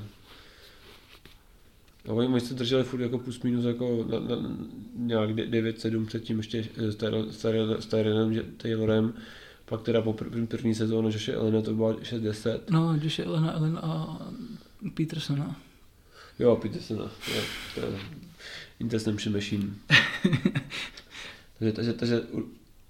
A 2.09 2.13
oni, 2.13 2.29
oni 2.29 2.41
se 2.41 2.55
drželi 2.55 2.85
furt 2.85 3.01
jako 3.01 3.19
plus 3.19 3.43
minus 3.43 3.65
jako 3.65 4.07
na, 4.11 4.19
na, 4.21 4.57
nějak 4.97 5.31
9-7 5.31 6.07
předtím 6.07 6.37
ještě 6.37 6.69
s 7.79 7.87
Tyrenem 7.87 8.43
Taylorem, 8.57 9.15
pak 9.65 9.83
teda 9.83 10.03
po 10.03 10.13
první, 10.13 10.47
první 10.47 10.75
sezónu 10.75 11.09
Joše 11.09 11.35
Elena 11.35 11.63
to 11.63 11.75
bylo 11.75 11.93
6-10. 11.93 12.61
No, 12.71 12.99
Joše 13.03 13.25
Elena, 13.25 13.53
Ellen 13.53 13.79
a 13.83 14.19
Petersona. 14.95 15.61
Jo, 16.39 16.57
Petersona, 16.57 17.11
jo, 17.35 17.43
to 17.75 17.81
je 17.81 17.99
Interception 18.81 19.35
Machine. 19.35 19.67
takže, 21.59 21.73
takže, 21.73 21.93
takže 21.93 22.21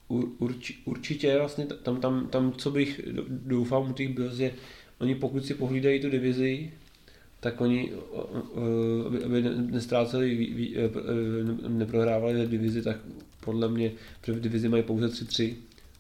ur, 0.09 0.29
urč, 0.39 0.73
určitě 0.85 1.39
vlastně 1.39 1.67
tam, 1.67 2.01
tam, 2.01 2.27
tam, 2.27 2.53
co 2.53 2.71
bych 2.71 3.01
doufal 3.29 3.87
u 3.91 3.93
těch 3.93 4.15
byl, 4.15 4.35
že 4.35 4.53
oni 4.99 5.15
pokud 5.15 5.47
si 5.47 5.55
pohlídají 5.55 6.01
tu 6.01 6.11
divizi, 6.11 6.73
tak 7.41 7.61
oni, 7.61 7.93
aby, 9.07 9.25
aby 9.25 9.43
nestráceli, 9.43 10.55
e, 10.77 10.85
e, 10.85 11.69
neprohrávali 11.69 12.35
ve 12.35 12.47
divizi, 12.47 12.83
tak 12.83 12.97
podle 13.41 13.69
mě 13.69 13.93
v 14.27 14.41
divizi 14.41 14.69
mají 14.69 14.83
pouze 14.83 15.07
3-3, 15.07 15.55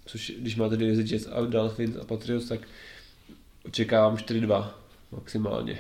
což 0.07 0.33
když 0.38 0.57
máte 0.57 0.76
divizi 0.76 1.14
Jets 1.14 1.28
a 1.33 1.40
Dolphins 1.40 1.97
a 1.97 2.05
Patriots, 2.05 2.49
tak 2.49 2.61
očekávám 3.66 4.16
4-2 4.16 4.71
maximálně. 5.12 5.78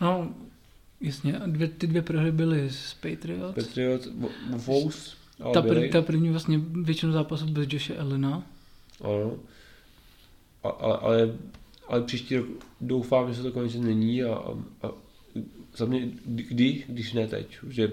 No, 0.00 0.34
jasně, 1.00 1.40
dvě, 1.46 1.68
ty 1.68 1.86
dvě 1.86 2.02
prohry 2.02 2.32
byly 2.32 2.70
z 2.70 2.94
Patriots. 2.94 3.54
Patriots, 3.54 4.08
Wolves, 4.50 5.14
ta, 5.38 5.62
pr- 5.62 5.92
ta 5.92 6.02
první 6.02 6.30
vlastně 6.30 6.60
většinu 6.82 7.12
zápasů 7.12 7.46
bez 7.46 7.66
Joshe 7.70 7.94
Elena. 7.94 8.42
Ano. 9.04 9.36
ale, 10.62 10.98
ale 10.98 11.34
ale 11.88 12.02
příští 12.02 12.36
rok 12.36 12.46
doufám, 12.80 13.28
že 13.28 13.34
se 13.34 13.42
to 13.42 13.52
konečně 13.52 13.80
není 13.80 14.22
a, 14.22 14.34
a, 14.34 14.52
a 14.82 14.90
za 15.76 15.84
mě 15.84 16.08
kdy, 16.24 16.84
když 16.88 17.12
ne 17.12 17.28
teď, 17.28 17.58
že 17.68 17.92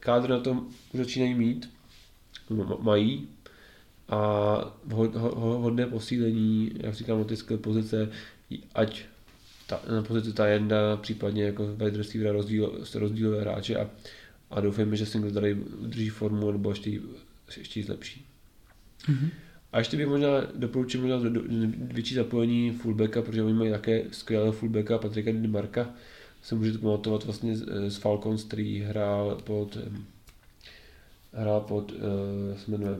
kádr 0.00 0.30
na 0.30 0.40
tom 0.40 0.68
už 0.92 0.98
začínají 1.00 1.34
mít, 1.34 1.70
mají 2.80 3.28
a 4.08 4.78
hodné 5.34 5.86
posílení, 5.86 6.70
jak 6.76 6.94
říkám, 6.94 7.24
ty 7.24 7.56
pozice, 7.56 8.10
ať 8.74 9.02
ta, 9.66 9.80
na 9.90 10.02
pozici 10.02 10.32
Tajenda, 10.32 10.96
případně 10.96 11.44
jako 11.44 11.66
wide 11.66 11.98
receivera 11.98 12.32
rozdíl, 12.32 12.84
rozdílové 12.94 13.40
hráče 13.40 13.76
a, 13.76 13.90
a 14.50 14.60
doufejme, 14.60 14.96
že 14.96 15.06
Singletary 15.06 15.54
udrží 15.54 16.08
formu 16.08 16.50
nebo 16.50 16.70
ještě, 16.70 17.00
ještě 17.56 17.82
zlepší. 17.82 18.26
Mm-hmm. 19.08 19.30
A 19.72 19.78
ještě 19.78 19.96
bych 19.96 20.06
možná 20.06 20.28
doporučil 20.54 21.00
možná 21.00 21.18
do, 21.18 21.30
do, 21.30 21.40
větší 21.76 22.14
zapojení 22.14 22.70
fullbacka, 22.70 23.22
protože 23.22 23.42
oni 23.42 23.54
mají 23.54 23.70
také 23.70 24.04
skvělého 24.10 24.52
fullbacka 24.52 24.98
Patrika 24.98 25.30
Marka. 25.48 25.90
Se 26.42 26.54
můžete 26.54 26.78
pamatovat 26.78 27.24
vlastně 27.24 27.56
z, 27.56 27.90
z 27.90 27.96
Falcons, 27.96 28.44
který 28.44 28.80
hrál 28.80 29.38
pod 29.44 29.78
hrál 31.32 31.60
pod, 31.60 31.92
uh, 31.92 31.98
se 32.56 32.70
jmenuje 32.70 32.96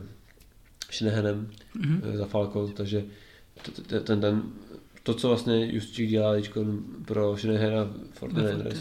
Shanahanem 0.91 1.49
mm-hmm. 1.77 2.17
za 2.17 2.25
Falcons, 2.25 2.73
takže 2.73 3.03
ten, 3.87 4.21
ten, 4.21 4.43
to, 5.03 5.13
co 5.13 5.27
vlastně 5.27 5.73
Justičík 5.73 6.09
dělá 6.09 6.33
pro 7.05 7.37
Shanahana 7.37 7.93
Fortinanders, 8.13 8.79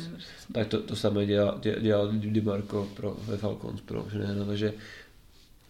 tak 0.54 0.68
to, 0.68 0.82
to 0.82 0.96
samé 0.96 1.26
dělá, 1.26 1.60
dělá 1.80 2.08
DiMarco 2.12 2.88
pro, 2.96 3.16
ve 3.26 3.36
Falcons 3.36 3.80
pro 3.80 4.06
Shanahana, 4.10 4.44
takže 4.44 4.72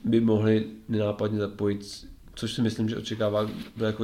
by 0.05 0.21
mohli 0.21 0.67
nenápadně 0.89 1.39
zapojit, 1.39 2.07
což 2.35 2.53
si 2.53 2.63
myslím, 2.63 2.89
že 2.89 2.97
očekává 2.97 3.51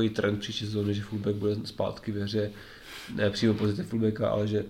i 0.02 0.10
trend 0.10 0.38
příští 0.38 0.64
sezóny, 0.64 0.94
že 0.94 1.02
fullback 1.02 1.36
bude 1.36 1.56
zpátky 1.64 2.12
ve 2.12 2.24
hře, 2.24 2.50
ne 3.14 3.30
přímo 3.30 3.54
pozice 3.54 3.82
fullbacka, 3.82 4.28
ale 4.28 4.46
že 4.48 4.64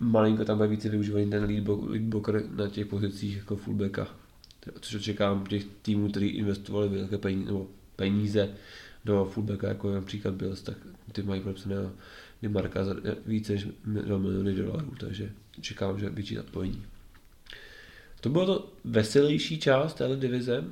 malinko 0.00 0.44
tam 0.44 0.56
bude 0.56 0.68
více 0.68 0.88
využívaný 0.88 1.30
ten 1.30 1.44
lead 1.44 2.02
blocker 2.02 2.42
na 2.56 2.68
těch 2.68 2.86
pozicích 2.86 3.36
jako 3.36 3.56
fullbacka, 3.56 4.08
což 4.80 4.94
očekávám 4.94 5.46
těch 5.46 5.64
týmů, 5.82 6.08
kteří 6.08 6.26
investovali 6.26 6.88
velké 6.88 7.18
peníze, 7.18 7.46
nebo 7.46 7.66
peníze 7.96 8.54
do 9.04 9.24
fullbacka, 9.24 9.68
jako 9.68 9.94
například 9.94 10.34
Bills, 10.34 10.62
tak 10.62 10.76
ty 11.12 11.22
mají 11.22 11.40
podepsané 11.40 11.76
Marka 12.48 12.84
za 12.84 12.94
více 13.26 13.52
než 13.52 13.66
miliony 13.86 14.54
dolarů, 14.54 14.92
takže 15.00 15.32
čekám, 15.60 16.00
že 16.00 16.10
větší 16.10 16.34
zapojení. 16.34 16.82
To 18.24 18.30
bylo 18.30 18.46
to 18.46 18.72
veselější 18.84 19.58
část 19.58 19.94
téhle 19.94 20.16
divize. 20.16 20.64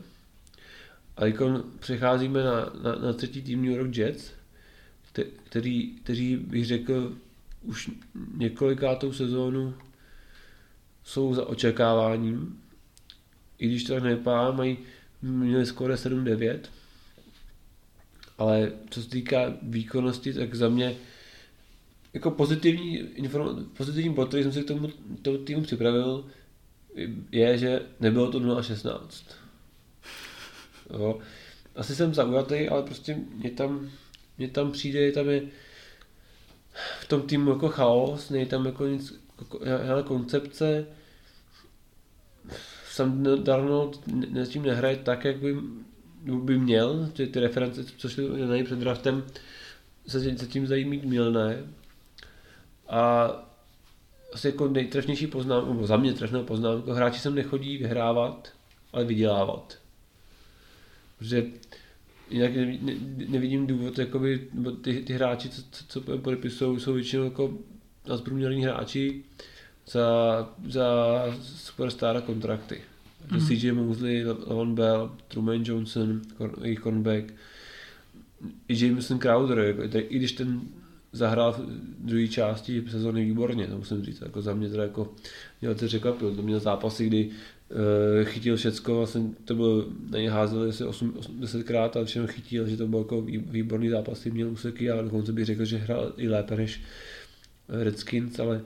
A 1.16 1.20
teď 1.20 1.36
přecházíme 1.78 2.44
na, 2.44 2.72
na, 2.82 2.94
na 2.94 3.12
třetí 3.12 3.42
tým 3.42 3.62
New 3.62 3.74
York 3.74 3.96
Jets, 3.96 4.30
který, 5.44 5.90
který 5.90 6.36
bych 6.36 6.66
řekl 6.66 7.16
už 7.62 7.90
několikátou 8.34 9.12
sezónu 9.12 9.74
jsou 11.04 11.34
za 11.34 11.46
očekáváním. 11.46 12.60
I 13.58 13.66
když 13.66 13.84
to 13.84 13.94
tak 13.94 14.02
nevypadá, 14.02 14.50
mají 14.50 14.78
měli 15.22 15.66
skoro 15.66 15.94
7-9. 15.94 16.58
Ale 18.38 18.72
co 18.90 19.02
se 19.02 19.08
týká 19.08 19.54
výkonnosti, 19.62 20.32
tak 20.34 20.54
za 20.54 20.68
mě 20.68 20.96
jako 22.14 22.30
pozitivní, 22.30 22.98
inform, 22.98 23.64
pozitivní 23.64 24.14
bod, 24.14 24.28
který 24.28 24.42
jsem 24.42 24.52
si 24.52 24.62
k 24.62 24.68
tomu, 24.68 24.88
tomu 25.22 25.38
týmu 25.38 25.62
připravil, 25.62 26.24
je, 27.32 27.58
že 27.58 27.82
nebylo 28.00 28.30
to 28.30 28.40
0,16. 28.40 29.00
Jo. 30.90 31.18
Asi 31.76 31.94
jsem 31.94 32.14
zaujatý, 32.14 32.68
ale 32.68 32.82
prostě 32.82 33.18
mě 33.34 33.50
tam, 33.50 33.90
mě 34.38 34.48
tam 34.48 34.72
přijde, 34.72 35.12
tam 35.12 35.28
je 35.28 35.42
v 37.00 37.08
tom 37.08 37.22
týmu 37.22 37.50
jako 37.50 37.68
chaos, 37.68 38.30
není 38.30 38.46
tam 38.46 38.66
jako 38.66 38.86
nic, 38.86 39.14
jako, 39.38 40.02
koncepce, 40.04 40.86
sam 42.90 43.42
Darnold 43.44 44.00
s 44.34 44.48
tím 44.48 44.62
nehraje 44.62 44.96
tak, 44.96 45.24
jak 45.24 45.36
by, 45.36 45.56
by 46.22 46.58
měl, 46.58 47.10
ty, 47.12 47.26
ty 47.26 47.40
reference, 47.40 47.84
co 47.84 48.08
šly 48.08 48.46
na 48.46 48.64
před 48.64 48.78
draftem, 48.78 49.24
se, 50.06 50.38
se 50.38 50.46
tím 50.46 50.66
zajímí 50.66 51.02
milné. 51.04 51.64
A 52.88 53.30
asi 54.32 54.46
jako 54.46 54.68
nejtrefnější 54.68 55.26
poznámka, 55.26 55.68
nebo 55.68 55.86
za 55.86 55.96
mě 55.96 56.12
trefná 56.12 56.42
poznámka, 56.42 56.94
hráči 56.94 57.20
sem 57.20 57.34
nechodí 57.34 57.76
vyhrávat, 57.76 58.52
ale 58.92 59.04
vydělávat. 59.04 59.78
Protože 61.18 61.44
jinak 62.30 62.56
ne, 62.56 62.78
ne, 62.80 62.94
nevidím 63.28 63.66
důvod, 63.66 63.98
jakoby, 63.98 64.48
nebo 64.52 64.70
ty, 64.70 65.02
ty 65.02 65.12
hráči, 65.12 65.48
co, 65.48 65.62
co, 65.70 65.84
co 66.00 66.18
podepisují, 66.18 66.80
jsou 66.80 66.92
většinou 66.92 67.24
jako 67.24 67.58
nadprůměrní 68.08 68.64
hráči 68.64 69.24
za, 69.86 70.48
za 70.68 70.86
superstar 71.42 72.22
kontrakty. 72.22 72.80
Mm-hmm. 73.28 73.60
CJ 73.60 73.72
Mosley, 73.72 74.24
Lavon 74.24 74.74
Bell, 74.74 75.16
Truman 75.28 75.62
Johnson, 75.64 76.22
jejich 76.62 76.80
cornerback, 76.80 77.34
i 78.68 78.86
Jameson 78.86 79.18
Crowder, 79.18 79.58
jako, 79.58 79.82
i 79.98 80.18
když 80.18 80.32
ten 80.32 80.60
zahrál 81.12 81.52
v 81.52 81.60
druhé 81.98 82.28
části 82.28 82.84
sezóny 82.90 83.24
výborně, 83.24 83.66
to 83.66 83.76
musím 83.76 84.04
říct, 84.04 84.20
jako 84.20 84.42
za 84.42 84.54
mě 84.54 84.68
teda 84.68 84.82
jako 84.82 85.14
mě 85.60 85.74
to 85.74 85.86
překvapil, 85.86 86.36
to 86.36 86.42
měl 86.42 86.60
zápasy, 86.60 87.06
kdy 87.06 87.26
uh, 87.28 88.24
chytil 88.24 88.56
všecko, 88.56 88.96
vlastně 88.96 89.22
to 89.44 89.54
bylo, 89.54 89.84
na 90.10 90.18
něj 90.18 90.26
házel 90.26 90.68
asi 90.68 90.84
8, 90.84 91.14
10 91.40 91.62
krát 91.62 91.96
a 91.96 92.04
všechno 92.04 92.28
chytil, 92.28 92.68
že 92.68 92.76
to 92.76 92.88
byl 92.88 92.98
jako 92.98 93.20
výborný 93.22 93.88
zápasy, 93.88 94.30
měl 94.30 94.50
úseky 94.50 94.90
a 94.90 95.02
dokonce 95.02 95.32
bych 95.32 95.44
řekl, 95.44 95.64
že 95.64 95.76
hrál 95.76 96.12
i 96.16 96.28
lépe 96.28 96.56
než 96.56 96.82
Redskins, 97.68 98.40
ale, 98.40 98.60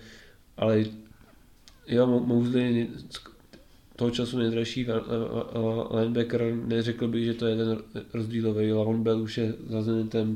ale 0.57 0.85
jo, 1.89 2.07
Mosley 2.07 2.89
toho 3.97 4.11
času 4.11 4.39
nejdražší 4.39 4.87
linebacker, 5.91 6.55
neřekl 6.55 7.09
bych, 7.09 7.25
že 7.25 7.35
to 7.35 7.47
je 7.47 7.57
ten 7.57 7.79
rozdílový, 8.15 8.73
Lavon 8.73 9.03
Bell 9.03 9.23
už 9.23 9.39
je 9.39 9.55
za 9.69 9.83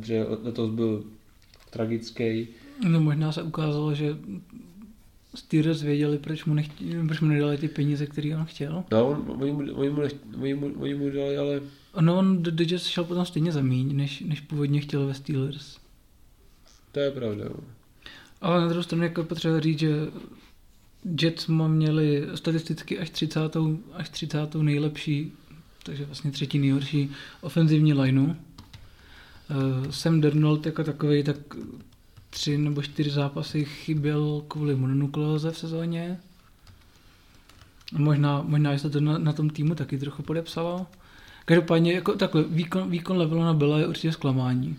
že 0.02 0.26
letos 0.42 0.70
byl 0.70 1.04
tragický. 1.70 2.48
No 2.88 3.00
možná 3.00 3.32
se 3.32 3.42
ukázalo, 3.42 3.94
že 3.94 4.16
Steelers 5.34 5.82
věděli, 5.82 6.18
proč 6.18 6.44
mu, 6.44 6.54
nechtě, 6.54 6.84
proč 7.06 7.20
mu 7.20 7.28
nedali 7.28 7.58
ty 7.58 7.68
peníze, 7.68 8.06
které 8.06 8.36
on 8.36 8.44
chtěl. 8.44 8.84
No, 8.92 9.08
on, 9.08 9.36
oni, 9.42 9.52
mu, 9.52 9.58
oni, 9.74 9.90
mu, 9.90 10.02
oni, 10.40 10.54
mu, 10.54 10.72
oni 10.80 10.94
mu 10.94 11.10
dali, 11.10 11.38
ale... 11.38 11.60
No, 12.00 12.18
on 12.18 12.42
do 12.42 12.64
Jets 12.64 12.86
šel 12.86 13.04
potom 13.04 13.26
stejně 13.26 13.52
za 13.52 13.62
míň, 13.62 13.96
než, 13.96 14.20
než 14.20 14.40
původně 14.40 14.80
chtěl 14.80 15.06
ve 15.06 15.14
Steelers. 15.14 15.78
To 16.92 17.00
je 17.00 17.10
pravda. 17.10 17.44
No. 17.44 17.56
Ale 18.40 18.60
na 18.60 18.68
druhou 18.68 18.82
stranu 18.82 19.04
jako 19.04 19.24
potřeba 19.24 19.60
říct, 19.60 19.78
že 19.78 19.96
Jets 21.22 21.46
měli 21.46 22.26
statisticky 22.34 22.98
až 22.98 23.10
30. 23.10 23.40
až 23.92 24.08
30. 24.08 24.54
nejlepší, 24.54 25.32
takže 25.82 26.04
vlastně 26.04 26.30
třetí 26.30 26.58
nejhorší 26.58 27.10
ofenzivní 27.40 27.94
lineu 27.94 28.34
Uh, 29.50 29.90
Sam 29.90 30.20
Darnold 30.20 30.66
jako 30.66 30.84
takový, 30.84 31.24
tak 31.24 31.36
tři 32.30 32.58
nebo 32.58 32.82
čtyři 32.82 33.10
zápasy 33.10 33.64
chyběl 33.64 34.44
kvůli 34.48 34.76
mononukleóze 34.76 35.50
v 35.50 35.58
sezóně. 35.58 36.18
Možná, 37.92 38.42
možná 38.42 38.78
se 38.78 38.90
to 38.90 39.00
na, 39.00 39.18
na, 39.18 39.32
tom 39.32 39.50
týmu 39.50 39.74
taky 39.74 39.98
trochu 39.98 40.22
podepsalo. 40.22 40.86
Každopádně 41.44 41.92
jako 41.92 42.12
takhle, 42.12 42.42
výkon, 42.42 42.90
výkon 42.90 43.16
Levelona 43.16 43.54
byla 43.54 43.78
je 43.78 43.86
určitě 43.86 44.12
zklamání. 44.12 44.76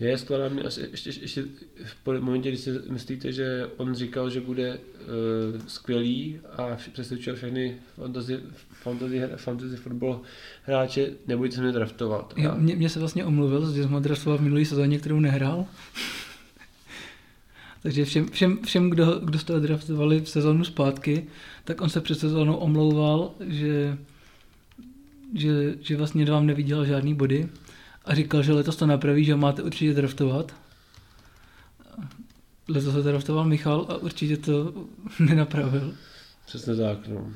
Je 0.00 0.18
skladám 0.18 0.60
asi 0.66 0.88
ještě, 0.90 1.10
ještě 1.10 1.44
v 2.04 2.20
momentě, 2.20 2.48
kdy 2.48 2.58
si 2.58 2.70
myslíte, 2.88 3.32
že 3.32 3.66
on 3.76 3.94
říkal, 3.94 4.30
že 4.30 4.40
bude 4.40 4.78
uh, 4.78 5.60
skvělý 5.66 6.38
a 6.56 6.76
přesvědčil 6.92 7.36
všechny 7.36 7.76
fantasy, 7.96 8.40
fantasy, 8.72 9.22
fantasy 9.36 9.76
football 9.76 10.20
hráče, 10.62 11.10
nebojte 11.26 11.56
se 11.56 11.62
mě 11.62 11.72
draftovat. 11.72 12.34
A... 12.48 12.54
mě, 12.54 12.76
mě, 12.76 12.88
se 12.88 12.98
vlastně 12.98 13.24
omluvil, 13.24 13.72
že 13.72 13.82
jsem 13.82 14.02
draftoval 14.02 14.38
v 14.38 14.42
minulý 14.42 14.64
sezóně, 14.64 14.98
kterou 14.98 15.20
nehrál. 15.20 15.66
Takže 17.82 18.04
všem, 18.04 18.28
všem, 18.28 18.58
všem 18.64 18.90
kdo, 18.90 19.20
kdo 19.24 19.38
jste 19.38 19.60
draftovali 19.60 20.20
v 20.20 20.28
sezónu 20.28 20.64
zpátky, 20.64 21.26
tak 21.64 21.80
on 21.80 21.88
se 21.88 22.00
před 22.00 22.18
sezónou 22.18 22.56
omlouval, 22.56 23.34
že, 23.40 23.98
že, 25.34 25.74
že 25.80 25.96
vlastně 25.96 26.24
vám 26.24 26.46
neviděl 26.46 26.84
žádný 26.84 27.14
body 27.14 27.48
říkal, 28.14 28.42
že 28.42 28.52
letos 28.52 28.76
to 28.76 28.86
napraví, 28.86 29.24
že 29.24 29.36
máte 29.36 29.62
určitě 29.62 29.94
draftovat. 29.94 30.54
Letos 32.68 32.94
se 32.94 33.02
draftoval 33.02 33.44
Michal 33.44 33.86
a 33.88 33.96
určitě 33.96 34.36
to 34.36 34.86
nenapravil. 35.20 35.94
Přesně 36.46 36.76
tak, 36.76 37.08
no. 37.08 37.32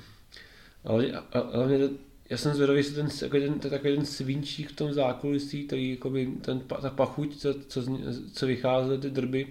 Ale, 0.84 1.12
ale 1.32 1.90
já 2.30 2.38
jsem 2.38 2.54
zvědavý, 2.54 2.78
jestli 2.78 2.94
ten, 2.94 3.08
jako 3.22 3.38
ten, 3.38 3.58
ten, 3.58 3.70
takový 3.70 3.96
ten 3.96 4.06
svinčík 4.06 4.72
v 4.72 4.76
tom 4.76 4.92
zákulisí, 4.92 5.64
který 5.66 5.90
jakoby, 5.90 6.32
ten, 6.40 6.60
ta 6.60 6.90
pachuť, 6.90 7.36
co, 7.36 7.54
co, 7.68 7.82
co 8.32 8.46
vycházely 8.46 8.98
ty 8.98 9.10
drby, 9.10 9.46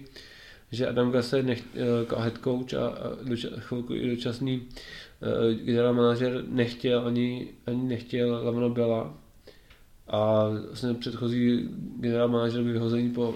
že 0.72 0.88
Adam 0.88 1.10
Gase 1.10 1.42
nech, 1.42 1.62
jako 2.00 2.16
head 2.16 2.38
coach 2.44 2.74
a, 2.74 2.88
a 2.88 3.22
doča, 3.22 3.48
chvilku 3.58 3.94
i 3.94 4.10
dočasný 4.10 4.60
uh, 4.60 5.52
generál 5.52 5.94
manažer 5.94 6.44
nechtěl 6.48 7.06
ani, 7.06 7.48
ani 7.66 7.82
nechtěl 7.88 8.44
Lamano 8.44 8.70
Bela, 8.70 9.14
a 10.12 10.48
vlastně 10.66 10.94
předchozí 10.94 11.68
generál 11.96 12.28
manažer 12.28 12.62
byl 12.62 12.72
vyhozený 12.72 13.10
po 13.10 13.34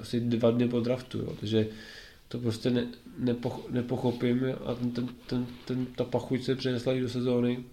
asi 0.00 0.20
dva 0.20 0.50
dny 0.50 0.68
po 0.68 0.80
draftu, 0.80 1.18
jo. 1.18 1.36
takže 1.40 1.68
to 2.28 2.38
prostě 2.38 2.70
ne, 2.70 2.86
nepoch, 3.18 3.70
nepochopím 3.70 4.44
a 4.64 4.74
ten, 4.74 4.90
ten, 4.90 5.08
ten, 5.26 5.46
ten, 5.64 5.86
ta 5.86 6.04
pachuť 6.04 6.42
se 6.42 6.56
přenesla 6.56 6.92
i 6.92 7.00
do 7.00 7.08
sezóny. 7.08 7.64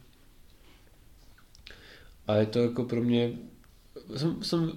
A 2.28 2.36
je 2.36 2.45
to 2.45 2.60
jako 2.60 2.84
pro 2.84 3.04
mě, 3.04 3.34
jsem, 4.15 4.43
jsem 4.43 4.71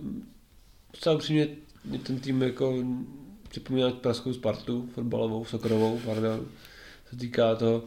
docela 0.92 1.14
upřímně 1.14 1.48
ten 2.02 2.20
tým 2.20 2.42
jako 2.42 2.84
připomíná 3.48 3.90
pražskou 3.90 4.32
Spartu, 4.32 4.88
fotbalovou, 4.94 5.44
sokrovou, 5.44 6.00
pardon, 6.04 6.46
se 7.10 7.16
týká 7.16 7.54
toho 7.54 7.84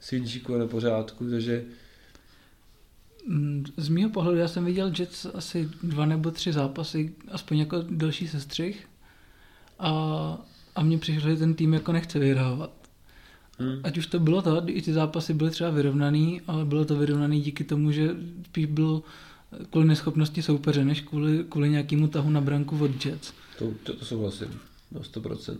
svinčíku 0.00 0.54
a 0.54 0.58
nepořádku, 0.58 1.30
takže 1.30 1.64
z 3.76 3.88
mého 3.88 4.10
pohledu 4.10 4.38
já 4.38 4.48
jsem 4.48 4.64
viděl 4.64 4.92
Jets 4.98 5.26
asi 5.34 5.70
dva 5.82 6.06
nebo 6.06 6.30
tři 6.30 6.52
zápasy, 6.52 7.14
aspoň 7.30 7.58
jako 7.58 7.84
další 7.90 8.28
sestřih 8.28 8.88
a, 9.78 9.90
a 10.74 10.82
mně 10.82 10.98
přišlo, 10.98 11.30
že 11.30 11.36
ten 11.36 11.54
tým 11.54 11.74
jako 11.74 11.92
nechce 11.92 12.18
vyhrávat. 12.18 12.70
Hmm. 13.58 13.80
Ať 13.84 13.98
už 13.98 14.06
to 14.06 14.20
bylo 14.20 14.42
to, 14.42 14.62
i 14.66 14.82
ty 14.82 14.92
zápasy 14.92 15.34
byly 15.34 15.50
třeba 15.50 15.70
vyrovnaný, 15.70 16.40
ale 16.46 16.64
bylo 16.64 16.84
to 16.84 16.96
vyrovnaný 16.96 17.40
díky 17.40 17.64
tomu, 17.64 17.92
že 17.92 18.16
spíš 18.46 18.66
bylo 18.66 19.02
kvůli 19.70 19.86
neschopnosti 19.86 20.42
soupeře, 20.42 20.84
než 20.84 21.00
kvůli, 21.00 21.44
kvůli 21.48 21.68
nějakému 21.68 22.08
tahu 22.08 22.30
na 22.30 22.40
branku 22.40 22.78
od 22.78 23.06
Jets. 23.06 23.32
To, 23.58 23.72
to, 23.82 23.96
to 23.96 24.04
souhlasím, 24.04 24.48
na 24.92 25.00
100%. 25.00 25.56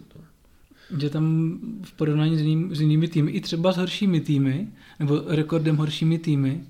Že 0.98 1.11
tam 1.11 1.59
v 1.83 1.92
porovnání 1.92 2.37
s, 2.37 2.40
jiným, 2.40 2.76
s 2.76 2.81
jinými 2.81 3.09
týmy, 3.09 3.31
i 3.31 3.40
třeba 3.40 3.72
s 3.72 3.76
horšími 3.76 4.20
týmy, 4.20 4.68
nebo 4.98 5.22
rekordem 5.26 5.76
horšími 5.76 6.18
týmy, 6.18 6.64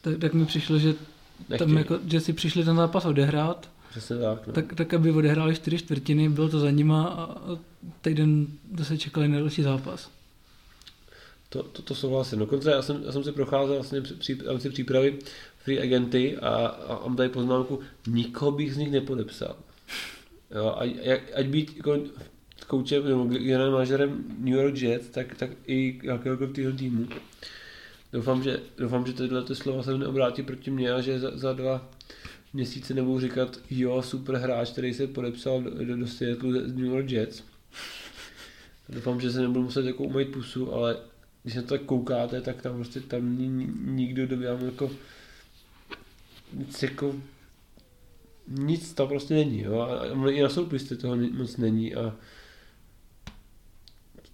tak, 0.00 0.18
tak 0.18 0.34
mi 0.34 0.46
přišlo, 0.46 0.78
že 0.78 0.94
tam 1.58 1.76
jako, 1.76 1.98
že 2.06 2.20
si 2.20 2.32
přišli 2.32 2.64
ten 2.64 2.76
zápas 2.76 3.04
odehrát, 3.04 3.68
Přesně 3.90 4.16
tak, 4.16 4.46
no. 4.46 4.52
tak, 4.52 4.74
tak, 4.74 4.94
aby 4.94 5.10
odehráli 5.10 5.54
čtyři 5.54 5.78
čtvrtiny, 5.78 6.28
bylo 6.28 6.48
to 6.48 6.60
za 6.60 6.70
nima 6.70 7.06
a 7.08 7.36
týden 8.00 8.46
zase 8.78 8.98
čekali 8.98 9.28
na 9.28 9.38
další 9.38 9.62
zápas. 9.62 10.10
To, 11.48 11.62
to, 11.62 11.82
to 11.82 11.94
souhlasím. 11.94 12.38
Dokonce 12.38 12.70
já 12.70 12.82
jsem, 12.82 13.02
já 13.06 13.12
jsem 13.12 13.24
si 13.24 13.32
procházel 13.32 13.74
vlastně 13.74 14.00
při, 14.00 14.38
při 14.58 14.70
přípravy 14.70 15.18
free 15.58 15.80
agenty 15.82 16.38
a, 16.38 16.66
a 16.66 17.00
mám 17.06 17.16
tady 17.16 17.28
poznámku, 17.28 17.80
nikoho 18.06 18.50
bych 18.52 18.74
z 18.74 18.76
nich 18.76 18.90
nepodepsal. 18.90 19.56
Jo, 20.54 20.74
ať, 20.78 20.90
ať 21.34 21.46
být 21.46 21.76
jako 21.76 21.98
koučem 22.66 23.04
nebo 23.08 23.24
generálním 23.24 23.72
manažerem 23.72 24.24
New 24.38 24.54
York 24.54 24.76
Jets, 24.76 25.08
tak, 25.08 25.34
tak 25.34 25.50
i 25.66 26.00
jakéhokoliv 26.02 26.76
týmu. 26.76 27.08
Doufám, 28.12 28.42
že, 28.42 28.60
doufám, 28.78 29.06
že 29.06 29.12
tyhle 29.12 29.44
ty 29.44 29.54
slova 29.54 29.82
se 29.82 29.98
neobrátí 29.98 30.42
proti 30.42 30.70
mně 30.70 30.92
a 30.92 31.00
že 31.00 31.18
za, 31.18 31.38
za 31.38 31.52
dva 31.52 31.90
měsíce 32.52 32.94
nebudu 32.94 33.20
říkat, 33.20 33.58
jo, 33.70 34.02
super 34.02 34.36
hráč, 34.36 34.70
který 34.70 34.94
se 34.94 35.06
podepsal 35.06 35.62
do, 35.62 35.84
do, 35.84 35.96
do 35.96 36.06
z 36.06 36.20
New 36.74 36.84
York 36.84 37.10
Jets. 37.10 37.44
Doufám, 38.88 39.20
že 39.20 39.32
se 39.32 39.40
nebudu 39.40 39.62
muset 39.62 39.84
jako 39.84 40.04
umýt 40.04 40.32
pusu, 40.32 40.74
ale 40.74 40.96
když 41.42 41.54
na 41.54 41.62
to 41.62 41.68
tak 41.68 41.82
koukáte, 41.82 42.40
tak 42.40 42.62
tam 42.62 42.74
prostě 42.74 43.00
tam 43.00 43.38
nikdo, 43.96 44.26
kdo 44.26 44.36
by 44.36 44.44
jako 44.44 44.90
nic 46.52 46.82
jako 46.82 47.14
nic 48.48 48.92
tam 48.92 49.08
prostě 49.08 49.34
není, 49.34 49.60
jo, 49.60 49.80
a 49.80 50.30
i 50.30 50.42
na 50.42 50.48
soupisce 50.48 50.96
toho 50.96 51.16
moc 51.16 51.56
není 51.56 51.94
a 51.94 52.16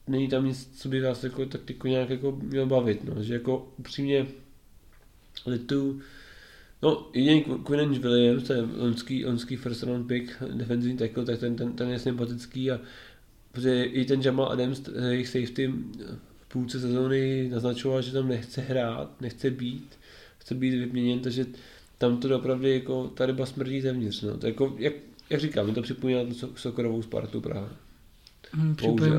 není 0.09 0.29
tam 0.29 0.47
nic, 0.47 0.81
co 0.81 0.89
by 0.89 1.01
vás 1.01 1.25
jako, 1.25 1.47
tak 1.47 1.71
jako 1.71 1.89
nějak 1.89 2.11
jako 2.11 2.39
měl 2.43 2.67
bavit, 2.67 3.05
no, 3.05 3.23
že 3.23 3.35
jako 3.35 3.73
upřímně 3.79 4.27
litu, 5.47 6.01
no 6.83 7.11
jediný 7.15 7.45
Quinnen 7.67 7.99
Williams, 7.99 8.43
to 8.43 8.53
je 8.53 8.69
lonský, 8.77 9.25
lonský 9.25 9.57
first 9.57 9.83
round 9.83 10.07
pick, 10.07 10.43
defenzivní 10.55 10.99
tackle, 10.99 11.25
tak 11.25 11.39
ten, 11.39 11.57
ten, 11.57 11.73
ten 11.73 11.91
je 11.91 11.99
sympatický 11.99 12.71
a 12.71 12.81
protože 13.53 13.85
i 13.85 14.05
ten 14.05 14.21
Jamal 14.21 14.53
Adams, 14.53 14.83
jejich 15.09 15.29
safety 15.29 15.73
v 16.39 16.49
půlce 16.49 16.81
sezóny 16.81 17.49
naznačoval, 17.49 18.03
že 18.03 18.13
tam 18.13 18.29
nechce 18.29 18.61
hrát, 18.61 19.21
nechce 19.21 19.51
být, 19.51 19.99
chce 20.39 20.55
být 20.55 20.79
vyměněn, 20.79 21.21
takže 21.21 21.47
tam 21.99 22.17
to 22.17 22.37
opravdu 22.37 22.67
jako 22.67 23.09
ta 23.09 23.27
ryba 23.27 23.47
smrdí 23.47 23.81
zevnitř. 23.81 24.23
No. 24.23 24.37
To 24.37 24.47
jako, 24.47 24.77
jak, 24.79 24.93
jak 25.31 25.41
říkám, 25.41 25.67
mi 25.67 25.73
to 25.73 25.83
připomíná 25.83 26.21
Sokorovou 26.55 27.03
Spartu 27.03 27.41
Praha. 27.41 27.86
Hmm, 28.53 28.77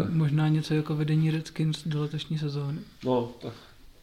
možná 0.09 0.47
něco 0.47 0.73
jako 0.73 0.95
vedení 0.95 1.31
Redskins 1.31 1.87
do 1.87 2.01
letošní 2.01 2.37
sezóny. 2.37 2.79
No, 3.05 3.33
to, 3.41 3.53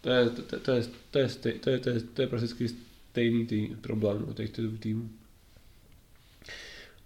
to, 0.01 0.11
je, 0.11 0.31
to, 0.31 0.43
to, 0.43 0.73
je, 0.73 0.83
to, 1.11 1.19
je, 1.19 1.29
to, 1.29 1.49
je, 1.49 1.59
to, 1.59 1.71
je, 1.71 1.79
to, 1.79 1.91
je, 1.91 2.01
to 2.01 2.23
je 2.23 2.29
prakticky 2.29 2.69
stejný 3.11 3.47
tý, 3.47 3.77
problém 3.81 4.25
no, 4.27 4.35
těchto 4.35 4.63
dvou 4.63 4.77
týmů. 4.77 5.11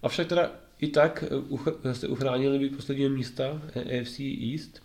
Avšak 0.01 0.27
teda 0.27 0.51
i 0.79 0.87
tak 0.87 1.23
uh, 1.49 1.67
jste 1.93 2.07
uchránili 2.07 2.59
by 2.59 2.69
posledního 2.69 3.09
místa 3.09 3.61
AFC 3.75 4.19
East, 4.19 4.81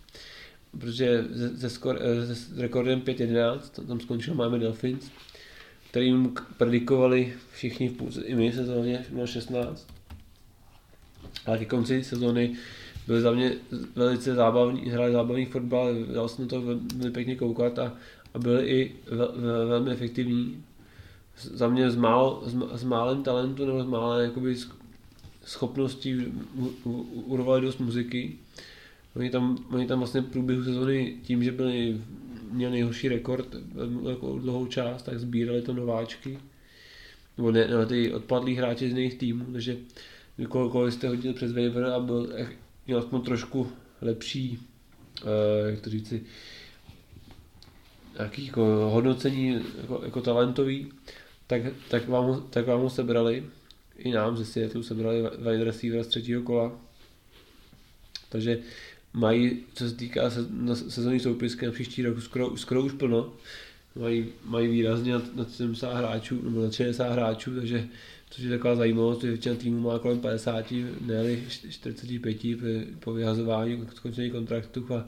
protože 0.79 1.25
ze, 1.29 1.49
ze, 1.49 1.69
skor, 1.69 1.99
ze, 2.25 2.35
s 2.35 2.57
rekordem 2.57 3.01
5-11 3.01 3.59
tam 3.87 3.99
skončil 3.99 4.33
máme 4.33 4.59
Dolphins, 4.59 5.11
kterým 5.89 6.33
predikovali 6.57 7.33
všichni 7.53 7.89
v 7.89 7.93
půlce, 7.93 8.21
i 8.21 8.35
my 8.35 8.51
sezóně 8.51 9.05
16. 9.25 9.87
Ale 11.45 11.57
ke 11.57 11.65
konci 11.65 12.03
sezóny 12.03 12.55
byli 13.07 13.21
za 13.21 13.31
mě 13.31 13.55
velice 13.95 14.35
zábavní, 14.35 14.81
hráli 14.81 15.11
zábavný 15.11 15.45
fotbal, 15.45 15.93
dal 16.13 16.29
jsem 16.29 16.47
to 16.47 16.61
velmi 16.61 17.11
pěkně 17.11 17.35
koukat 17.35 17.79
a, 17.79 17.93
a 18.33 18.39
byli 18.39 18.67
i 18.67 18.95
vel, 19.07 19.33
vel, 19.35 19.67
velmi 19.67 19.91
efektivní. 19.91 20.63
Za 21.37 21.67
mě 21.67 21.91
s, 21.91 21.95
málo, 21.95 22.43
s, 22.45 22.79
s 22.79 22.83
málem 22.83 23.23
talentu 23.23 23.65
nebo 23.65 23.83
s 23.83 23.87
málem 23.87 24.25
jakoby 24.25 24.55
schopností 25.45 26.25
urvali 27.13 27.61
dost 27.61 27.79
muziky. 27.79 28.35
Oni 29.15 29.29
tam, 29.29 29.57
oni 29.71 29.87
tam 29.87 29.99
vlastně 29.99 30.21
v 30.21 30.29
průběhu 30.29 30.63
sezóny 30.63 31.17
tím, 31.23 31.43
že 31.43 31.51
byli 31.51 32.01
měl 32.51 32.71
nejhorší 32.71 33.07
rekord 33.07 33.55
jako 34.09 34.39
dlouhou 34.39 34.65
část, 34.65 35.03
tak 35.03 35.19
sbírali 35.19 35.61
to 35.61 35.73
nováčky. 35.73 36.37
Nebo 37.37 37.51
ne, 37.51 37.67
ne 37.67 37.85
ty 37.85 38.13
odpadlí 38.13 38.55
hráči 38.55 38.89
z 38.89 38.97
jiných 38.97 39.15
týmů, 39.15 39.45
takže 39.51 39.77
kolik 40.49 40.93
jste 40.93 41.07
hodil 41.07 41.33
přes 41.33 41.53
waiver 41.53 41.85
a 41.85 41.99
byl, 41.99 42.29
měl 42.87 42.99
aspoň 42.99 43.21
trošku 43.21 43.71
lepší, 44.01 44.59
uh, 45.23 45.69
jak 45.69 45.81
to 45.81 45.89
říci, 45.89 46.25
nějaký 48.17 48.45
jako 48.45 48.89
hodnocení 48.93 49.61
jako, 49.81 50.01
jako 50.05 50.21
talentový, 50.21 50.91
tak, 51.47 51.61
tak, 51.89 52.07
vám, 52.07 52.47
tak 52.49 52.67
vám 52.67 52.81
ho 52.81 52.89
sebrali. 52.89 53.45
I 53.97 54.11
nám 54.11 54.37
ze 54.37 54.45
Seattle 54.45 54.83
sebrali 54.83 55.21
wide 55.21 55.63
receiver 55.63 56.03
z 56.03 56.07
třetího 56.07 56.41
kola. 56.41 56.71
Takže 58.29 58.59
mají, 59.13 59.63
co 59.73 59.89
se 59.89 59.95
týká 59.95 60.29
se, 60.29 60.45
na 60.49 60.75
sezónní 60.75 61.19
soupisky 61.19 61.65
na 61.65 61.71
příští 61.71 62.03
rok, 62.03 62.21
skoro, 62.21 62.57
skoro 62.57 62.81
už 62.81 62.93
plno. 62.93 63.33
Mají, 63.95 64.25
mají 64.43 64.67
výrazně 64.67 65.13
nad, 65.13 65.35
nad 65.35 65.51
70 65.51 65.93
hráčů, 65.93 66.41
nebo 66.41 66.61
nad 66.61 66.73
60 66.73 67.11
hráčů, 67.11 67.55
takže 67.55 67.87
což 68.35 68.43
je 68.43 68.49
taková 68.49 68.75
zajímavost, 68.75 69.21
že 69.21 69.27
většina 69.27 69.55
týmu 69.55 69.79
má 69.79 69.99
kolem 69.99 70.19
50, 70.19 70.73
ne 71.01 71.37
45 71.69 72.37
po 72.99 73.13
vyhazování, 73.13 73.87
skončení 73.95 74.31
kontraktu 74.31 74.85
a 74.93 75.05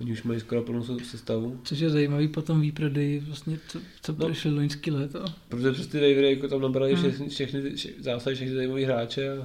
oni 0.00 0.12
už 0.12 0.22
mají 0.22 0.40
skoro 0.40 0.62
plnou 0.62 0.82
sestavu. 0.82 1.60
Což 1.64 1.78
je 1.78 1.90
zajímavý 1.90 2.28
potom 2.28 2.60
výprodej, 2.60 3.18
vlastně, 3.18 3.58
co, 3.68 3.80
co 4.02 4.14
no, 4.18 4.28
přišlo 4.28 4.54
loňský 4.54 4.90
léto. 4.90 5.24
Protože 5.48 5.72
přes 5.72 5.86
ty 5.86 6.00
waivery 6.00 6.30
jako 6.30 6.48
tam 6.48 6.60
nabrali 6.60 6.94
hmm. 6.94 7.02
všechny, 7.02 7.28
všechny, 7.28 7.74
všechny, 7.74 8.02
zásady 8.02 8.36
všechny 8.36 8.54
zajímavé 8.54 8.84
hráče 8.84 9.32
a, 9.32 9.44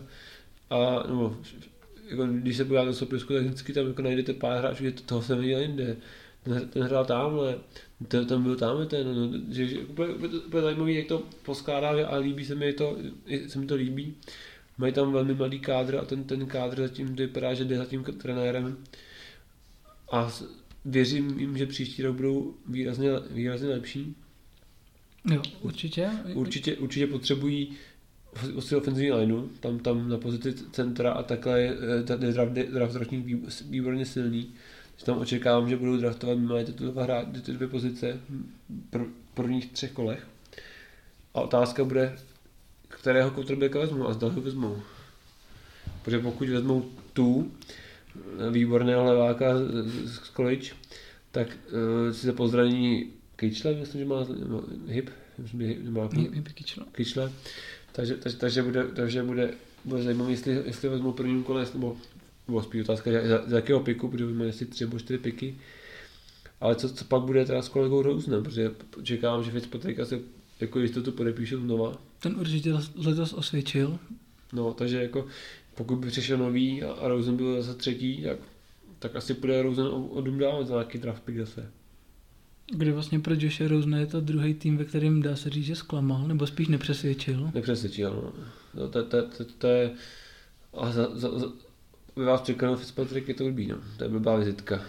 a 0.70 1.08
nebo 1.08 1.38
jako, 2.10 2.26
když 2.26 2.58
se 2.58 2.66
podíváte 2.66 2.88
do 2.88 2.94
sopisku, 2.94 3.34
tak 3.34 3.44
vždycky 3.44 3.74
tam 3.74 3.88
jako 3.88 4.02
najdete 4.02 4.34
pár 4.34 4.58
hráčů, 4.58 4.84
že 4.84 4.92
toho 4.92 5.22
jsem 5.22 5.40
viděl 5.40 5.60
jinde. 5.60 5.96
Ten, 6.46 6.70
ten 6.70 6.84
hrál 6.84 7.06
tamhle, 7.06 7.58
ten, 8.08 8.26
ten 8.26 8.44
byl 8.44 8.56
tam, 8.56 8.88
ten, 8.88 9.16
no, 9.16 9.40
že, 9.54 9.68
že 9.68 9.80
úplně, 9.80 10.14
úplně, 10.14 10.40
úplně 10.40 10.62
zajímavý, 10.62 10.96
jak 10.96 11.08
to 11.08 11.24
poskládá 11.46 12.08
a 12.08 12.18
líbí 12.18 12.46
se 12.46 12.56
mi 12.56 12.74
to, 12.74 12.98
se 13.48 13.60
mi 13.60 13.66
to 13.66 13.76
líbí. 13.76 14.16
Mají 14.78 14.94
tam 14.94 15.14
velmi 15.14 15.34
mladý 15.34 15.60
kádr 15.60 15.96
a 15.96 16.06
ten, 16.06 16.24
ten 16.24 16.46
kádr 16.46 16.82
zatím 16.82 17.16
vypadá, 17.16 17.54
že 17.54 17.66
jde 17.66 17.78
za 17.78 17.86
tím 17.86 18.04
trenérem. 18.04 18.78
A 20.12 20.34
věřím 20.86 21.40
jim, 21.40 21.58
že 21.58 21.66
příští 21.66 22.04
rok 22.04 22.16
budou 22.16 22.54
výrazně, 22.68 23.10
výrazně 23.32 23.70
lepší. 23.70 24.16
Jo, 25.32 25.42
určitě. 25.62 26.10
Určitě, 26.34 26.78
určitě 26.78 27.08
potřebují 27.08 27.76
vlastně 28.54 28.78
ofenzivní 28.78 29.12
lineu, 29.12 29.48
tam, 29.60 29.80
tam 29.80 30.10
na 30.10 30.18
pozici 30.18 30.54
centra 30.72 31.12
a 31.12 31.24
takhle 31.24 31.62
je 31.62 31.74
ten 32.04 32.34
draft, 32.34 32.52
draft 32.52 32.96
ročník 32.96 33.26
výborně 33.70 34.06
silný. 34.06 34.54
Takže 34.96 35.06
tam 35.06 35.18
očekávám, 35.18 35.70
že 35.70 35.78
budou 35.78 35.98
draftovat 35.98 36.38
mimo 36.38 36.64
tyto 36.64 36.92
dva 36.92 37.04
hrát, 37.04 37.28
ty 37.46 37.52
dvě 37.52 37.68
pozice 37.68 38.20
v 38.70 39.08
prvních 39.34 39.72
třech 39.72 39.92
kolech. 39.92 40.28
A 41.34 41.42
otázka 41.42 41.84
bude, 41.84 42.18
kterého 42.88 43.32
quarterbacka 43.32 43.80
vezmou 43.80 44.08
a 44.08 44.14
zda 44.14 44.28
ho 44.28 44.42
vezmou. 44.42 44.82
Protože 46.02 46.20
pokud 46.20 46.50
vezmou 46.50 46.86
tu, 47.14 47.52
výborného 48.52 49.06
leváka 49.06 49.46
z 50.06 50.20
college, 50.36 50.72
tak 51.32 51.48
uh, 51.48 52.14
si 52.14 52.20
se 52.20 52.34
pozdraví 52.34 53.10
Kyčle, 53.36 53.74
myslím, 53.74 54.02
že 54.02 54.08
má 54.08 54.28
hip, 54.88 55.10
myslím, 55.38 55.84
že 55.84 55.92
má 55.92 56.10
hip, 56.14 56.34
hip 56.34 56.48
Kyčle 56.94 57.32
Takže, 57.92 58.16
takže, 58.16 58.38
takže, 58.38 58.64
bude, 58.64 58.84
takže 58.84 59.24
bude, 59.24 59.54
bude 59.86 60.04
zajímavé, 60.04 60.32
jestli, 60.32 60.64
jestli 60.66 60.90
vezmu 60.90 61.12
prvním 61.12 61.44
kole, 61.44 61.66
nebo, 61.74 61.98
nebo 62.48 62.64
spíš 62.64 62.82
otázka, 62.82 63.12
za, 63.28 63.50
za 63.50 63.56
jakého 63.56 63.80
piku, 63.80 64.10
protože 64.10 64.26
máme 64.26 64.50
asi 64.50 64.66
tři 64.66 64.84
nebo 64.84 65.00
čtyři 65.00 65.20
piky. 65.20 65.56
Ale 66.62 66.76
co, 66.76 66.90
co 66.94 67.06
pak 67.06 67.22
bude 67.22 67.46
teda 67.46 67.62
s 67.62 67.70
kolegou 67.70 68.02
Rousnem, 68.02 68.44
protože 68.44 68.72
čekám, 69.04 69.44
že 69.44 69.52
Fitzpatrick 69.52 70.00
asi 70.00 70.22
jako 70.60 70.80
jistotu 70.80 71.12
podepíšu 71.12 71.58
znova. 71.60 71.98
Ten 72.20 72.36
určitě 72.40 72.74
letos 72.96 73.34
osvědčil. 73.34 74.00
No, 74.54 74.74
takže 74.74 75.02
jako 75.02 75.28
pokud 75.76 75.96
by 75.96 76.08
přišel 76.08 76.38
nový 76.38 76.84
a, 76.84 76.92
a 76.92 77.08
Rosen 77.08 77.38
byl 77.38 77.62
zase 77.64 77.78
třetí, 77.78 78.24
tak, 78.24 78.38
tak 79.00 79.16
asi 79.16 79.34
půjde 79.34 79.62
Rosen 79.62 79.86
o, 79.86 80.06
o 80.06 80.22
dům 80.22 80.38
dál 80.38 80.66
za 80.66 80.74
nějaký 80.74 80.98
draft 80.98 81.24
pick 81.24 81.38
zase. 81.38 81.72
Kdy 82.72 82.92
vlastně 82.92 83.20
pro 83.20 83.36
Joshe 83.38 83.68
Rosena 83.68 83.98
je 83.98 84.06
to 84.06 84.22
druhý 84.22 84.54
tým, 84.54 84.78
ve 84.78 84.86
kterém 84.86 85.22
dá 85.22 85.36
se 85.36 85.50
říct, 85.50 85.66
že 85.66 85.76
zklamal, 85.76 86.28
nebo 86.28 86.48
spíš 86.48 86.68
nepřesvědčil. 86.68 87.52
Nepřesvědčil, 87.54 88.14
no. 88.14 88.34
no 88.82 88.90
to, 88.90 89.04
to, 89.04 89.28
to, 89.38 89.46
to, 89.58 89.68
je... 89.68 89.92
A 90.74 90.92
za, 90.92 91.10
za, 91.14 91.30
by 92.16 92.26
vás 92.26 92.42
překonal 92.42 92.78
Fitzpatrick, 92.78 93.28
je 93.28 93.34
to 93.34 93.44
blbý, 93.44 93.68
no. 93.68 93.78
To 93.98 94.04
je 94.04 94.10
blbá 94.10 94.36
vizitka. 94.36 94.82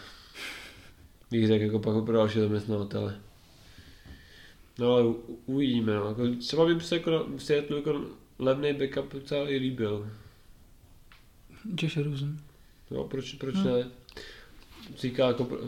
Bych 1.31 1.47
řekl 1.47 1.65
jako 1.65 1.79
pak 1.79 2.05
pro 2.05 2.13
další 2.13 2.41
zaměstnavatele. 2.41 3.21
No 4.79 4.93
ale 4.93 5.07
u, 5.07 5.39
uvidíme, 5.47 5.95
no. 5.95 6.09
Jako, 6.09 6.29
třeba 6.41 6.67
by 6.67 6.81
se 6.81 6.97
jako 6.97 7.27
v 7.37 7.43
Seattle 7.43 7.77
jako 7.77 8.05
levný 8.39 8.73
backup 8.73 9.13
docela 9.13 9.49
i 9.49 9.57
líbil. 9.57 10.11
Josh 11.83 11.97
Rosen. 11.97 12.39
No, 12.91 13.05
proč, 13.05 13.35
proč 13.35 13.55
hmm. 13.55 13.65
ne? 13.65 13.89
Říká 14.99 15.27
jako 15.27 15.45
uh, 15.45 15.59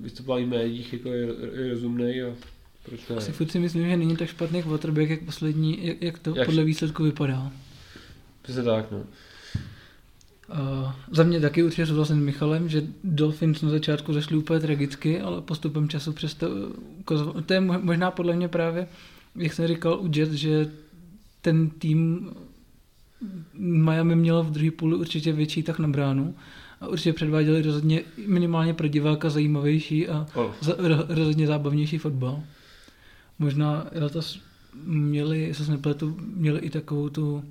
vystupování 0.00 0.46
médiích 0.46 0.92
jako 0.92 1.08
je, 1.08 1.26
je 1.52 1.70
rozumný 1.70 2.22
a 2.22 2.34
proč 2.82 3.08
ne? 3.08 3.16
Asi 3.16 3.32
furt 3.32 3.50
si 3.50 3.58
myslím, 3.58 3.90
že 3.90 3.96
není 3.96 4.16
tak 4.16 4.28
špatný 4.28 4.62
quarterback, 4.62 5.10
jak 5.10 5.22
poslední, 5.22 5.86
jak, 5.86 6.02
jak 6.02 6.18
to 6.18 6.34
jak 6.36 6.46
podle 6.46 6.64
výsledku 6.64 7.02
vypadá. 7.02 7.52
Přesně 8.42 8.62
tak, 8.62 8.90
no. 8.90 9.04
Uh, 10.52 10.92
za 11.10 11.22
mě 11.22 11.40
taky 11.40 11.62
určitě 11.62 11.86
souhlasím 11.86 12.16
s 12.16 12.24
Michalem, 12.24 12.68
že 12.68 12.82
Dolphins 13.04 13.62
na 13.62 13.70
začátku 13.70 14.12
zašli 14.12 14.36
úplně 14.36 14.60
tragicky, 14.60 15.20
ale 15.20 15.40
postupem 15.40 15.88
času 15.88 16.12
přesto 16.12 16.46
to 17.46 17.52
je 17.52 17.60
možná 17.60 18.10
podle 18.10 18.36
mě 18.36 18.48
právě, 18.48 18.86
jak 19.36 19.52
jsem 19.52 19.66
říkal 19.66 20.00
u 20.00 20.10
Jets, 20.14 20.32
že 20.32 20.70
ten 21.42 21.70
tým 21.70 22.30
Miami 23.54 24.16
mělo 24.16 24.42
v 24.42 24.50
druhé 24.50 24.70
půli 24.70 24.96
určitě 24.96 25.32
větší 25.32 25.62
tak 25.62 25.78
na 25.78 25.88
bránu 25.88 26.34
a 26.80 26.88
určitě 26.88 27.12
předváděli 27.12 27.62
rozhodně 27.62 28.02
minimálně 28.26 28.74
pro 28.74 28.88
diváka 28.88 29.30
zajímavější 29.30 30.08
a 30.08 30.26
oh. 30.34 30.50
za, 30.60 30.74
rozhodně 31.08 31.46
zábavnější 31.46 31.98
fotbal. 31.98 32.42
Možná 33.38 33.86
letos 33.92 34.40
měli, 34.84 35.40
jestli 35.40 35.64
se 35.64 35.70
nepletu, 35.70 36.16
měli 36.34 36.60
i 36.60 36.70
takovou 36.70 37.08
tu 37.08 37.44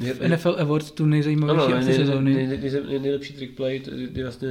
je, 0.00 0.28
NFL 0.28 0.56
Awards, 0.58 0.90
tu 0.90 1.06
nejzajímavější 1.06 1.72
ano, 1.72 1.76
akci 1.76 1.94
sezóny. 1.94 2.34
Nej, 2.34 2.46
nej, 2.46 2.70
nej, 2.86 2.98
nejlepší 2.98 3.32
trick 3.32 3.56
play, 3.56 3.78
kdy 3.78 4.22
vlastně, 4.22 4.48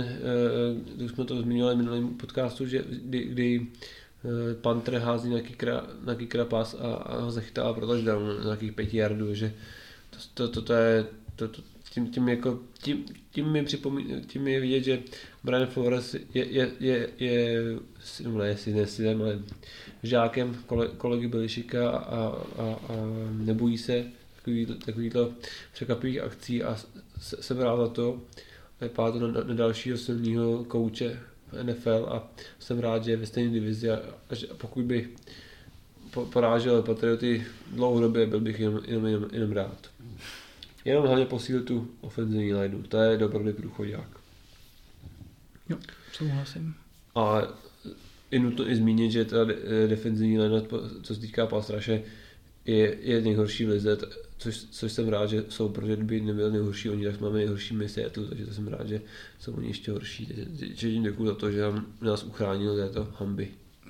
uh, 0.97 1.05
už 1.05 1.11
jsme 1.11 1.25
to 1.25 1.41
zmiňovali 1.41 1.75
v 1.75 1.77
minulém 1.77 2.07
podcastu, 2.07 2.65
že 2.65 2.83
kdy, 2.89 3.23
kdy 3.23 3.59
uh, 3.59 4.31
Panther 4.61 4.97
hází 4.97 5.29
nějaký, 5.29 5.53
kra, 5.53 5.87
nějaký 6.05 6.27
krapas 6.27 6.75
a, 6.79 6.93
a 6.93 7.21
ho 7.21 7.31
zachytává 7.31 7.73
pro 7.73 7.87
touchdown 7.87 8.37
na 8.37 8.43
nějakých 8.43 8.73
pěti 8.73 8.97
yardů, 8.97 9.33
že 9.33 9.53
to, 10.09 10.17
to, 10.33 10.47
to, 10.47 10.61
to 10.61 10.73
je, 10.73 11.05
to, 11.35 11.47
to, 11.47 11.61
tím, 11.93 12.11
tím, 12.11 12.29
jako, 12.29 12.59
tím, 12.81 13.05
tím, 13.31 13.51
mi 13.51 13.63
připomín, 13.63 14.21
tím 14.27 14.47
je 14.47 14.59
vidět, 14.59 14.83
že 14.83 14.99
Brian 15.43 15.67
Flores 15.67 16.13
je, 16.13 16.45
je, 16.45 16.71
je, 16.79 17.09
je 17.19 17.63
ne, 18.27 18.57
si 18.57 18.73
nesynem, 18.73 19.21
ale 19.21 19.39
žákem 20.03 20.57
kole, 20.65 20.87
kolegy 20.97 21.27
Belišika 21.27 21.89
a, 21.89 22.17
a, 22.57 22.63
a 22.63 22.95
nebojí 23.31 23.77
se 23.77 24.05
takový, 24.39 24.65
takovýto 24.65 25.33
překvapivých 25.73 26.19
akcí 26.19 26.63
a 26.63 26.77
jsem 27.19 27.59
rád 27.59 27.77
za 27.77 27.87
to. 27.87 28.21
Vypadá 28.81 29.11
to 29.11 29.27
na, 29.27 29.43
na 29.43 29.53
dalšího 29.53 29.97
silného 29.97 30.63
kouče 30.63 31.19
v 31.51 31.63
NFL 31.63 32.07
a 32.11 32.31
jsem 32.59 32.79
rád, 32.79 33.03
že 33.03 33.11
je 33.11 33.17
ve 33.17 33.25
stejné 33.25 33.53
divizi 33.53 33.91
a, 33.91 33.99
a 34.29 34.35
že 34.35 34.47
pokud 34.47 34.85
by 34.85 35.09
porážel 36.29 36.83
Patrioty 36.83 37.45
dlouhodobě, 37.71 38.25
byl 38.25 38.39
bych 38.39 38.59
jenom, 38.59 38.81
jenom, 38.85 39.05
jenom, 39.05 39.29
jenom 39.31 39.51
rád. 39.51 39.89
Jenom 40.85 41.05
hlavně 41.05 41.25
posílit 41.25 41.65
tu 41.65 41.87
ofenzivní 42.01 42.53
lineu. 42.53 42.81
To 42.81 42.97
je 42.97 43.17
dobrý 43.17 43.53
průchodák. 43.53 44.19
Jo, 45.69 45.77
souhlasím. 46.11 46.75
A 47.15 47.41
je 48.31 48.39
nutno 48.39 48.69
i 48.69 48.75
zmínit, 48.75 49.11
že 49.11 49.25
ta 49.25 49.37
defenzivní 49.87 50.39
linea, 50.39 50.61
co 51.03 51.15
se 51.15 51.21
týká 51.21 51.47
pastraše, 51.47 52.03
je, 52.71 52.97
je 53.01 53.21
nejhorší 53.21 53.65
v 53.65 53.69
lize, 53.69 53.97
což, 54.37 54.57
což 54.57 54.91
jsem 54.91 55.09
rád, 55.09 55.25
že 55.25 55.45
jsou, 55.49 55.69
protože 55.69 55.95
kdyby 55.95 56.21
nebyl 56.21 56.51
nejhorší 56.51 56.89
oni, 56.89 57.05
tak 57.05 57.21
máme 57.21 57.37
nejhorší 57.37 57.75
my 57.75 57.89
Seattle, 57.89 58.25
takže 58.25 58.45
to 58.45 58.53
jsem 58.53 58.67
rád, 58.67 58.87
že 58.87 59.01
jsou 59.39 59.53
oni 59.53 59.67
ještě 59.67 59.91
horší. 59.91 60.29
Takže 60.59 60.87
jim 60.87 61.03
děkuji 61.03 61.25
za 61.25 61.35
to, 61.35 61.51
že 61.51 61.61
nás 62.01 62.23
uchránil 62.23 62.75
této 62.75 63.07
hamby. 63.15 63.47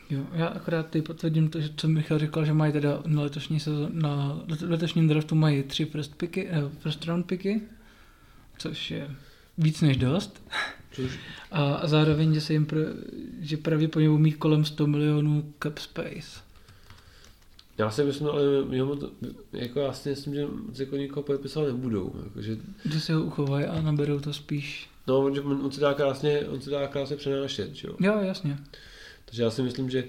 Jo, 0.10 0.26
já 0.34 0.48
akorát 0.48 0.89
ty 0.89 1.02
potvrdím 1.02 1.50
to, 1.50 1.62
že 1.62 1.70
co 1.76 1.88
Michal 1.88 2.20
říkal, 2.20 2.46
že 2.46 2.54
mají 2.54 2.74
teda 2.74 3.02
na 3.06 3.22
letošní 3.22 3.60
sezon, 3.60 3.89
na 3.94 4.42
letošním 4.62 5.08
draftu 5.08 5.36
mají 5.36 5.63
tři 5.63 5.86
first, 5.86 6.15
picky, 6.15 6.48
eh, 6.50 6.70
first 6.80 7.06
round 7.06 7.26
picky, 7.26 7.62
což 8.58 8.92
je 8.92 9.10
víc 9.58 9.82
než 9.82 9.98
dost. 9.98 10.44
Což... 10.92 11.20
A 11.52 11.88
zároveň, 11.88 12.34
že 12.34 12.42
se 12.42 12.54
jim, 12.54 12.65
pro, 12.65 12.80
že 13.39 13.58
pravděpodobně 13.58 14.10
umí 14.10 14.32
kolem 14.32 14.65
100 14.65 14.88
milionů 14.88 15.54
cap 15.63 15.78
space. 15.78 16.49
Já 17.80 17.92
si 17.92 18.04
myslím, 18.04 18.28
ale 18.28 18.42
jako 19.54 19.80
já 19.80 19.94
si 19.94 20.10
myslím, 20.10 20.36
že 20.36 20.48
jako 20.80 20.96
nikoho 20.96 21.24
podepisovat 21.24 21.68
nebudou. 21.68 22.13
Jako, 22.24 22.42
že... 22.42 22.58
že 22.92 23.00
si 23.00 23.13
ho 23.13 23.24
uchovají 23.24 23.65
a 23.65 23.82
naberou 23.82 24.20
to 24.20 24.34
spíš. 24.34 24.89
No, 25.08 25.20
on, 25.20 25.62
on 25.65 25.72
se 25.72 25.82
dá 25.82 25.94
krásně, 25.94 26.39
on 26.48 26.62
se 26.62 26.70
dá 26.70 26.88
krásně 26.88 27.15
přenášet, 27.15 27.84
jo. 27.84 27.96
Jo, 28.00 28.20
jasně. 28.22 28.58
Takže 29.26 29.44
já 29.44 29.52
si 29.52 29.62
myslím, 29.62 29.89
že, 29.89 30.04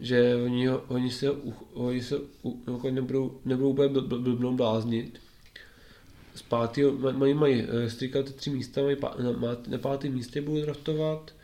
že 0.00 0.36
oni, 0.44 0.70
oni 0.70 1.10
se, 1.10 1.30
oni 1.72 2.02
se 2.02 2.16
jako 2.72 2.90
nebudou, 2.90 3.40
nebudou 3.44 3.70
úplně 3.70 3.88
blbnou 4.00 4.56
bláznit. 4.56 5.20
Z 6.34 6.42
pátýho, 6.42 6.92
mají, 6.92 7.34
mají 7.34 7.66
eh, 7.68 7.90
strýkat 7.90 8.32
tři 8.32 8.50
místa, 8.50 8.82
mají 8.82 8.96
pá, 8.96 9.14
na, 9.18 9.56
na 9.68 9.78
pátém 9.78 10.12
místě 10.12 10.40
budou 10.40 10.60
draftovat, 10.62 11.34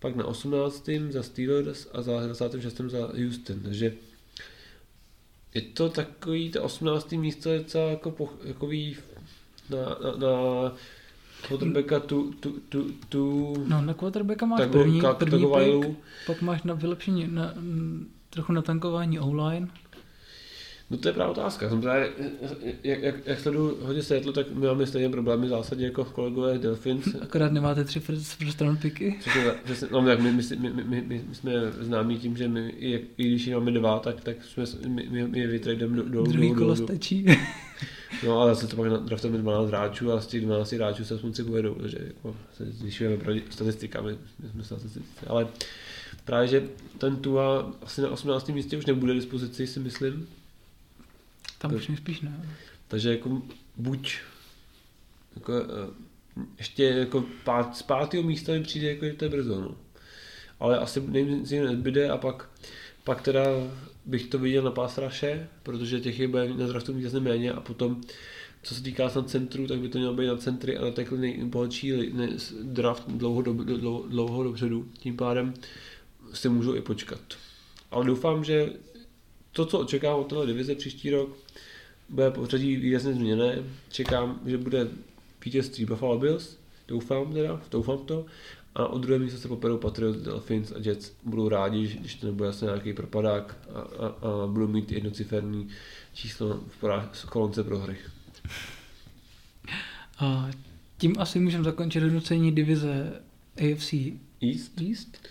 pak 0.00 0.16
na 0.16 0.24
18. 0.24 0.88
za 1.10 1.22
Steelers 1.22 1.88
a 1.92 2.02
za 2.02 2.26
26. 2.26 2.80
za 2.88 2.98
Houston. 2.98 3.60
Takže 3.60 3.92
je 5.56 5.62
to 5.62 5.88
takový, 5.88 6.50
to 6.50 6.62
18. 6.62 7.12
místo 7.12 7.50
je 7.50 7.58
docela 7.58 7.90
jako, 7.90 8.10
poch, 8.10 8.34
takový 8.46 8.96
na, 9.70 9.78
na, 9.78 10.10
na 10.16 10.72
quarterbacka 11.48 12.00
tu, 12.00 12.32
tu, 12.32 12.50
tu, 12.68 12.92
tu... 13.08 13.54
No, 13.68 13.82
na 13.82 13.94
quarterbacka 13.94 14.46
máš 14.46 14.60
tak, 14.60 14.70
první, 14.70 15.00
první 15.18 15.46
pick, 15.46 15.98
pak 16.26 16.42
máš 16.42 16.62
na 16.62 16.74
vylepšení, 16.74 17.26
na, 17.28 17.54
trochu 18.30 18.52
na 18.52 18.62
tankování 18.62 19.20
online. 19.20 19.68
No 20.90 20.96
to 20.96 21.08
je 21.08 21.12
právě 21.12 21.30
otázka. 21.30 21.68
Jsem 21.68 21.80
právě, 21.80 22.10
jak, 22.84 23.02
jak, 23.02 23.14
jak 23.26 23.40
sleduju 23.40 23.78
hodně 23.80 24.02
Seattle, 24.02 24.32
tak 24.32 24.50
my 24.50 24.66
máme 24.66 24.86
stejné 24.86 25.08
problémy 25.08 25.46
v 25.46 25.48
zásadě 25.48 25.84
jako 25.84 26.04
kolegové 26.04 26.58
Delfins. 26.58 27.14
Akorát 27.20 27.52
nemáte 27.52 27.84
tři 27.84 28.00
first 28.00 28.42
picky. 28.80 29.18
Přesně, 29.64 29.88
no, 29.90 30.04
tak 30.04 30.20
my, 30.20 30.32
my, 30.32 30.42
my, 30.58 30.84
my, 30.84 31.00
my, 31.06 31.24
jsme 31.32 31.52
známí 31.80 32.18
tím, 32.18 32.36
že 32.36 32.48
my, 32.48 32.70
i, 32.70 33.06
i 33.16 33.28
když 33.28 33.48
máme 33.48 33.70
dva, 33.70 33.98
tak, 33.98 34.20
tak 34.20 34.44
jsme, 34.44 34.64
my, 34.88 35.06
my, 35.10 35.28
my 35.28 35.38
je 35.38 35.46
vytradujeme 35.46 36.02
dolů. 36.02 36.32
Druhý 36.32 36.54
kolo 36.54 36.76
stačí. 36.76 37.26
No 38.26 38.40
ale 38.40 38.54
zase 38.54 38.66
to 38.66 38.76
pak 38.76 38.92
draftujeme 38.92 39.38
12 39.38 39.68
hráčů 39.68 40.12
a 40.12 40.20
z 40.20 40.26
těch 40.26 40.44
12 40.44 40.72
hráčů 40.72 41.04
se 41.04 41.14
aspoň 41.14 41.32
si 41.32 41.44
povedou, 41.44 41.74
takže 41.74 41.98
jako 42.06 42.36
se 42.56 42.64
zvyšujeme 42.64 43.40
statistikami, 43.50 44.18
my 44.42 44.48
jsme 44.48 44.64
statistici. 44.64 45.04
Ale 45.26 45.48
právě, 46.24 46.48
že 46.48 46.68
ten 46.98 47.16
Tua 47.16 47.72
asi 47.82 48.02
na 48.02 48.10
18. 48.10 48.48
místě 48.48 48.76
už 48.76 48.86
nebude 48.86 49.14
dispozici, 49.14 49.66
si 49.66 49.80
myslím. 49.80 50.28
Tam 51.58 51.70
to, 51.70 51.76
už 51.76 51.88
nejspíš 51.88 52.20
ne. 52.20 52.56
Takže 52.88 53.10
jako 53.10 53.42
buď 53.76 54.18
jako, 55.36 55.52
eh, 55.52 56.42
ještě 56.58 56.84
jako 56.84 57.24
pát, 57.44 57.76
z 57.76 57.82
pátého 57.82 58.22
místa 58.22 58.52
mi 58.52 58.62
přijde, 58.62 58.88
jako, 58.88 59.04
že 59.04 59.12
to 59.12 59.24
je 59.24 59.28
brzo. 59.28 59.60
No. 59.60 59.76
Ale 60.60 60.78
asi 60.78 61.00
nejméně 61.00 61.64
nezbyde 61.64 62.10
a 62.10 62.16
pak, 62.16 62.48
pak 63.04 63.22
teda 63.22 63.44
bych 64.06 64.26
to 64.26 64.38
viděl 64.38 64.62
na 64.62 64.70
pástraše, 64.70 65.48
protože 65.62 66.00
těch 66.00 66.18
je 66.18 66.28
bude 66.28 66.54
na 66.54 66.66
draftu 66.66 66.94
mít 66.94 67.12
méně 67.12 67.52
a 67.52 67.60
potom 67.60 68.00
co 68.62 68.74
se 68.74 68.82
týká 68.82 69.10
na 69.16 69.22
centru, 69.22 69.66
tak 69.66 69.78
by 69.78 69.88
to 69.88 69.98
mělo 69.98 70.14
být 70.14 70.26
na 70.26 70.36
centry 70.36 70.76
a 70.76 70.84
na 70.84 70.90
takhle 70.90 71.18
nejbohatší 71.18 72.12
draft 72.62 73.08
dlouho, 73.08 73.42
do, 73.42 73.52
dlouho, 73.52 74.08
dlouho 74.08 74.42
dopředu. 74.44 74.88
Tím 74.98 75.16
pádem 75.16 75.54
si 76.32 76.48
můžu 76.48 76.74
i 76.74 76.82
počkat. 76.82 77.20
Ale 77.90 78.04
doufám, 78.04 78.44
že 78.44 78.72
to, 79.52 79.66
co 79.66 79.78
očekávám 79.78 80.20
od 80.20 80.28
téhle 80.28 80.46
divize 80.46 80.74
příští 80.74 81.10
rok, 81.10 81.36
bude 82.08 82.30
pořadí 82.30 82.76
výrazně 82.76 83.12
změněné. 83.12 83.58
Čekám, 83.88 84.40
že 84.46 84.58
bude 84.58 84.88
vítězství 85.44 85.84
Buffalo 85.84 86.18
Bills, 86.18 86.56
doufám 86.88 87.32
teda, 87.32 87.60
doufám 87.70 87.98
to. 87.98 88.26
A 88.74 88.86
o 88.86 88.98
druhé 88.98 89.18
místo 89.18 89.38
se 89.38 89.48
poperou 89.48 89.78
Patriots, 89.78 90.18
Dolphins 90.18 90.72
a 90.72 90.78
Jets. 90.82 91.12
Budou 91.24 91.48
rádi, 91.48 91.96
když 92.00 92.14
to 92.14 92.26
nebude 92.26 92.48
asi 92.48 92.64
nějaký 92.64 92.92
propadák 92.92 93.58
a, 93.74 93.78
a, 93.80 94.06
a 94.06 94.46
budou 94.46 94.68
mít 94.68 94.92
jednociferný 94.92 95.68
číslo 96.14 96.60
v, 96.68 96.82
v 97.12 97.26
kolonce 97.30 97.64
prohry. 97.64 97.96
A 100.18 100.50
tím 100.98 101.14
asi 101.18 101.40
můžeme 101.40 101.64
zakončit 101.64 102.02
hodnocení 102.02 102.52
divize 102.52 103.22
AFC 103.56 103.94
East? 104.42 104.80
East. 104.80 105.28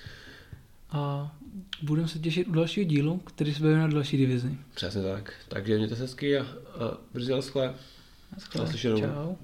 A 0.90 1.36
budeme 1.82 2.08
se 2.08 2.20
těšit 2.20 2.48
u 2.48 2.52
dalšího 2.52 2.88
dílu, 2.88 3.18
který 3.18 3.54
se 3.54 3.60
bude 3.60 3.78
na 3.78 3.88
další 3.88 4.18
divizi. 4.18 4.58
Přesně 4.76 5.04
tak. 5.04 5.34
Takže 5.48 5.78
mějte 5.78 5.96
se 5.96 6.02
hezky 6.02 6.38
a, 6.38 6.41
a 6.44 6.98
brzy 7.13 7.32
naschle. 7.32 7.74
Naschle. 8.34 8.62
Naslyšenou. 8.62 9.00
Čau. 9.00 9.36